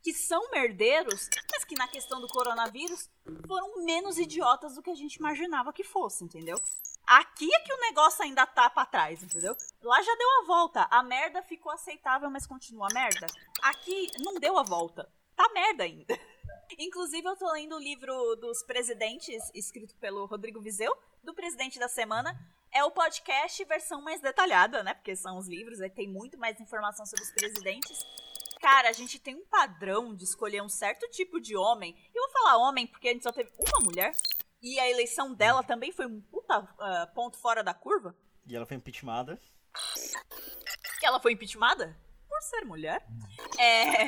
[0.02, 3.10] que são merdeiros, mas que na questão do coronavírus
[3.48, 6.60] foram menos idiotas do que a gente imaginava que fosse, entendeu?
[7.06, 9.56] Aqui é que o negócio ainda tá pra trás, entendeu?
[9.82, 10.88] Lá já deu a volta.
[10.90, 13.28] A merda ficou aceitável, mas continua merda.
[13.64, 15.12] Aqui não deu a volta.
[15.36, 16.18] Tá merda ainda.
[16.78, 21.88] Inclusive, eu tô lendo o livro dos presidentes, escrito pelo Rodrigo Vizeu, do presidente da
[21.88, 22.38] semana.
[22.72, 24.94] É o podcast versão mais detalhada, né?
[24.94, 28.06] Porque são os livros, aí tem muito mais informação sobre os presidentes.
[28.62, 31.96] Cara, a gente tem um padrão de escolher um certo tipo de homem.
[32.14, 34.14] Eu vou falar homem porque a gente só teve uma mulher.
[34.62, 38.16] E a eleição dela também foi um puta ah, ponto fora da curva.
[38.46, 39.40] E ela foi impeachmentada.
[41.00, 41.98] Que ela foi impeachmentada
[42.28, 43.06] por ser mulher.
[43.58, 44.08] É.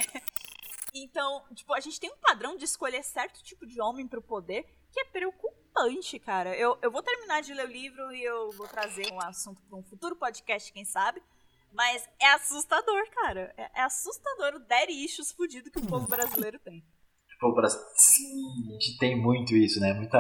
[0.93, 4.65] Então, tipo, a gente tem um padrão de escolher certo tipo de homem pro poder
[4.91, 6.55] que é preocupante, cara.
[6.55, 9.77] Eu, eu vou terminar de ler o livro e eu vou trazer um assunto pra
[9.77, 11.21] um futuro podcast, quem sabe.
[11.73, 13.53] Mas é assustador, cara.
[13.57, 16.83] É, é assustador o daddy issues fudido que o povo brasileiro tem.
[17.41, 17.79] O Brasil.
[17.95, 19.93] Sim, a gente tem muito isso, né?
[19.93, 20.19] Muita.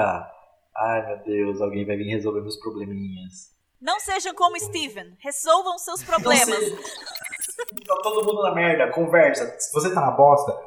[0.75, 3.51] Ai meu Deus, alguém vai vir resolver meus probleminhas.
[3.79, 5.15] Não sejam como Steven.
[5.19, 6.47] Resolvam seus problemas.
[7.55, 9.59] Tá todo mundo na merda, conversa.
[9.59, 10.57] Se você tá na bosta,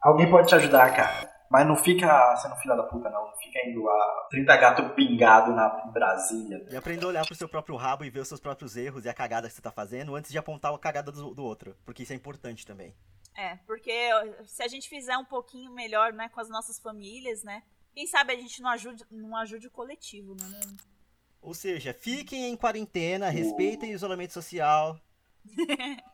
[0.00, 1.32] alguém pode te ajudar, cara.
[1.50, 3.26] Mas não fica sendo filha da puta, não.
[3.26, 6.66] Não fica indo a 30 gato pingado na em Brasília.
[6.70, 9.08] E aprender a olhar pro seu próprio rabo e ver os seus próprios erros e
[9.08, 11.76] a cagada que você tá fazendo antes de apontar a cagada do, do outro.
[11.84, 12.94] Porque isso é importante também.
[13.36, 13.92] É, porque
[14.46, 17.62] se a gente fizer um pouquinho melhor, né, com as nossas famílias, né?
[17.92, 20.60] Quem sabe a gente não ajude, não ajude o coletivo, né?
[21.40, 24.98] Ou seja, fiquem em quarentena, respeitem o isolamento social.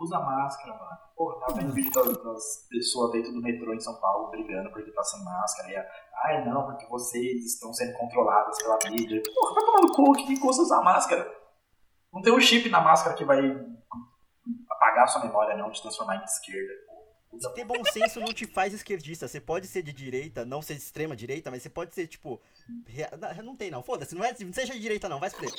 [0.00, 0.98] Usa máscara, mano.
[1.14, 4.90] Porra, tava vendo vídeo das, das pessoas dentro do metrô em São Paulo brigando porque
[4.92, 5.70] tá sem máscara.
[5.70, 5.86] E, a-
[6.24, 9.22] Ai, não, porque vocês estão sendo controlados pela mídia.
[9.34, 11.30] Porra, vai tomar no cu, que custa usar máscara?
[12.12, 13.40] Não tem um chip na máscara que vai
[14.70, 16.72] apagar sua memória, não, te transformar em esquerda.
[17.54, 19.28] ter bom senso não te faz esquerdista.
[19.28, 22.40] Você pode ser de direita, não ser de extrema direita, mas você pode ser, tipo.
[23.36, 23.82] Não, não tem, não.
[23.82, 25.20] Foda-se, não, é, não seja de direita, não.
[25.20, 25.52] Vai se fuder.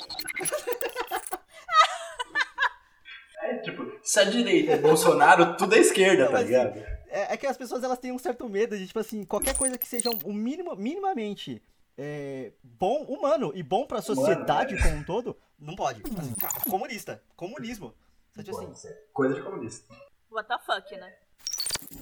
[3.42, 6.78] É, tipo, se a direita é Bolsonaro, tudo é esquerda, tá ligado?
[7.08, 9.76] É, é que as pessoas elas têm um certo medo de, tipo assim, qualquer coisa
[9.78, 11.62] que seja o mínimo, minimamente
[11.96, 16.02] é, bom, humano e bom pra sociedade como um todo, não pode.
[16.18, 17.22] Assim, cara, comunista.
[17.36, 17.94] Comunismo.
[18.34, 18.88] Só, tipo assim.
[19.12, 19.94] Coisa de comunista.
[20.30, 21.14] What the fuck, né?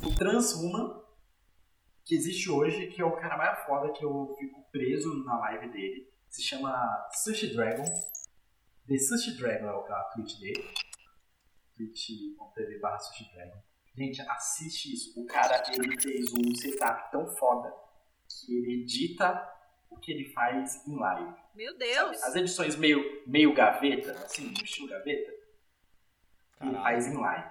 [0.05, 1.03] O transhuman
[2.05, 5.69] que existe hoje, que é o cara mais foda que eu fico preso na live
[5.69, 7.85] dele, se chama Sushi Dragon.
[8.87, 9.85] The Sushi Dragon é o
[10.15, 10.65] tweet dele.
[11.81, 13.63] twitch.tv barra Sushi Dragon.
[13.97, 15.21] Gente, assiste isso.
[15.21, 17.73] O cara, ele fez um setup tão foda
[18.29, 19.49] que ele edita
[19.89, 21.35] o que ele faz em live.
[21.55, 21.85] Meu Sabe?
[21.85, 22.23] Deus.
[22.23, 25.33] As edições meio, meio gaveta, assim, estilo gaveta,
[26.61, 27.51] ele faz em live.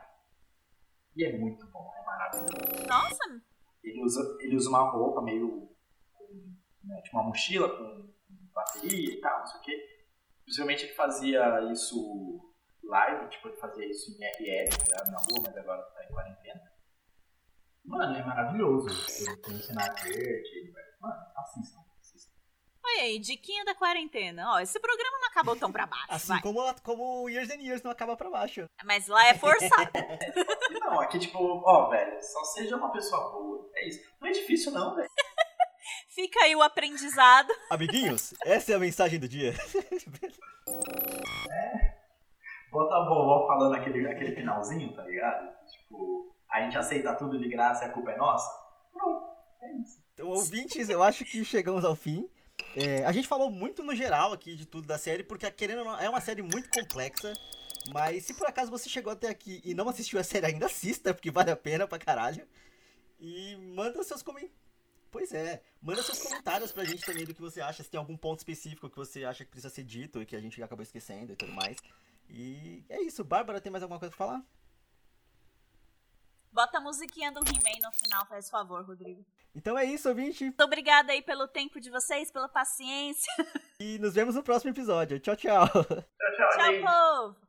[1.16, 2.88] E é muito bom, é maravilhoso.
[2.88, 3.42] Nossa,
[3.84, 5.70] Ele usa, ele usa uma roupa meio.
[6.14, 8.10] com, né, tipo uma mochila com
[8.54, 10.06] bateria e tal, não sei o quê.
[10.46, 12.49] Possivelmente ele fazia isso
[12.84, 14.70] live, tipo, fazia isso em RL,
[15.12, 16.62] na rua, mas agora tá em quarentena.
[17.86, 18.88] Mano, é maravilhoso.
[18.90, 20.74] Ele tem um cenário verde.
[21.02, 21.80] Mano, assistam.
[22.86, 24.52] olha aí, diquinha da quarentena.
[24.54, 26.42] Ó, esse programa não acabou tão pra baixo, assim vai.
[26.42, 28.66] como, como o Years and Years não acaba pra baixo.
[28.84, 29.92] Mas lá é forçado.
[30.72, 33.70] Não, aqui tipo, ó, velho, só seja uma pessoa boa.
[33.76, 34.02] É isso.
[34.20, 35.10] Não é difícil, não, velho.
[36.10, 37.50] Fica aí o aprendizado.
[37.70, 39.54] Amiguinhos, essa é a mensagem do dia.
[42.72, 45.50] Bota a vovó falando aquele, aquele finalzinho, tá ligado?
[45.72, 48.50] Tipo, a gente aceita tudo de graça e a culpa é nossa.
[48.92, 49.28] Pronto,
[49.62, 50.04] é isso.
[50.14, 52.30] Então, ouvintes, eu acho que chegamos ao fim.
[52.76, 56.00] É, a gente falou muito no geral aqui de tudo da série, porque querendo não,
[56.00, 57.34] é uma série muito complexa.
[57.94, 61.14] Mas se por acaso você chegou até aqui e não assistiu a série ainda, assista,
[61.14, 62.46] porque vale a pena pra caralho.
[63.20, 64.60] E manda seus comentários.
[65.12, 68.16] Pois é, manda seus comentários pra gente também do que você acha, se tem algum
[68.16, 71.34] ponto específico que você acha que precisa ser dito e que a gente acabou esquecendo
[71.34, 71.78] e tudo mais.
[72.30, 74.44] E é isso, Bárbara, tem mais alguma coisa pra falar?
[76.52, 79.26] Bota a musiquinha do He-Man no final, faz favor, Rodrigo.
[79.56, 83.32] Então é isso, ouvinte, Muito obrigada aí pelo tempo de vocês, pela paciência.
[83.80, 85.20] e nos vemos no próximo episódio.
[85.20, 85.68] Tchau, tchau.
[85.68, 86.86] Tchau, tchau, Tchau, gente.
[86.86, 87.49] povo!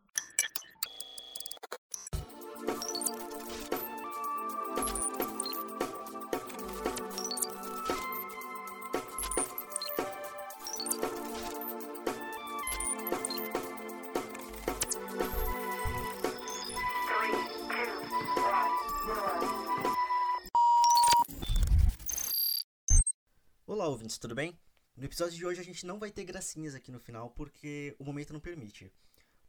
[24.11, 24.59] Ouvintes, tudo bem?
[24.97, 28.05] No episódio de hoje a gente não vai ter gracinhas aqui no final porque o
[28.05, 28.93] momento não permite.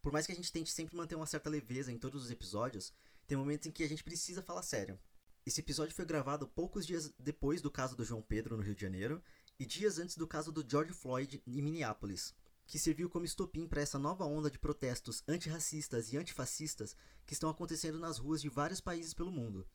[0.01, 2.93] Por mais que a gente tente sempre manter uma certa leveza em todos os episódios,
[3.25, 4.99] tem momentos em que a gente precisa falar sério.
[5.45, 8.81] Esse episódio foi gravado poucos dias depois do caso do João Pedro no Rio de
[8.81, 9.21] Janeiro
[9.59, 12.35] e dias antes do caso do George Floyd em Minneapolis,
[12.67, 16.95] que serviu como estopim para essa nova onda de protestos antirracistas e antifascistas
[17.25, 19.67] que estão acontecendo nas ruas de vários países pelo mundo.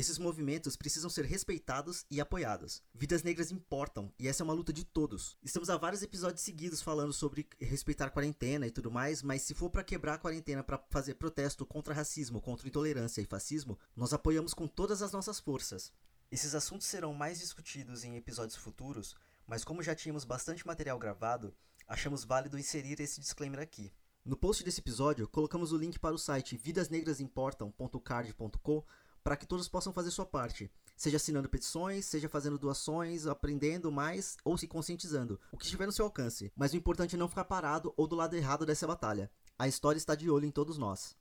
[0.00, 2.82] Esses movimentos precisam ser respeitados e apoiados.
[2.94, 5.36] Vidas negras importam e essa é uma luta de todos.
[5.42, 9.52] Estamos há vários episódios seguidos falando sobre respeitar a quarentena e tudo mais, mas se
[9.52, 14.14] for para quebrar a quarentena para fazer protesto contra racismo, contra intolerância e fascismo, nós
[14.14, 15.92] apoiamos com todas as nossas forças.
[16.30, 19.14] Esses assuntos serão mais discutidos em episódios futuros,
[19.46, 21.54] mas como já tínhamos bastante material gravado,
[21.86, 23.92] achamos válido inserir esse disclaimer aqui.
[24.24, 28.86] No post desse episódio, colocamos o link para o site vidasnegrasimportam.card.co
[29.22, 34.36] para que todos possam fazer sua parte, seja assinando petições, seja fazendo doações, aprendendo mais
[34.44, 36.52] ou se conscientizando, o que estiver no seu alcance.
[36.56, 39.30] Mas o importante é não ficar parado ou do lado errado dessa batalha.
[39.58, 41.14] A história está de olho em todos nós.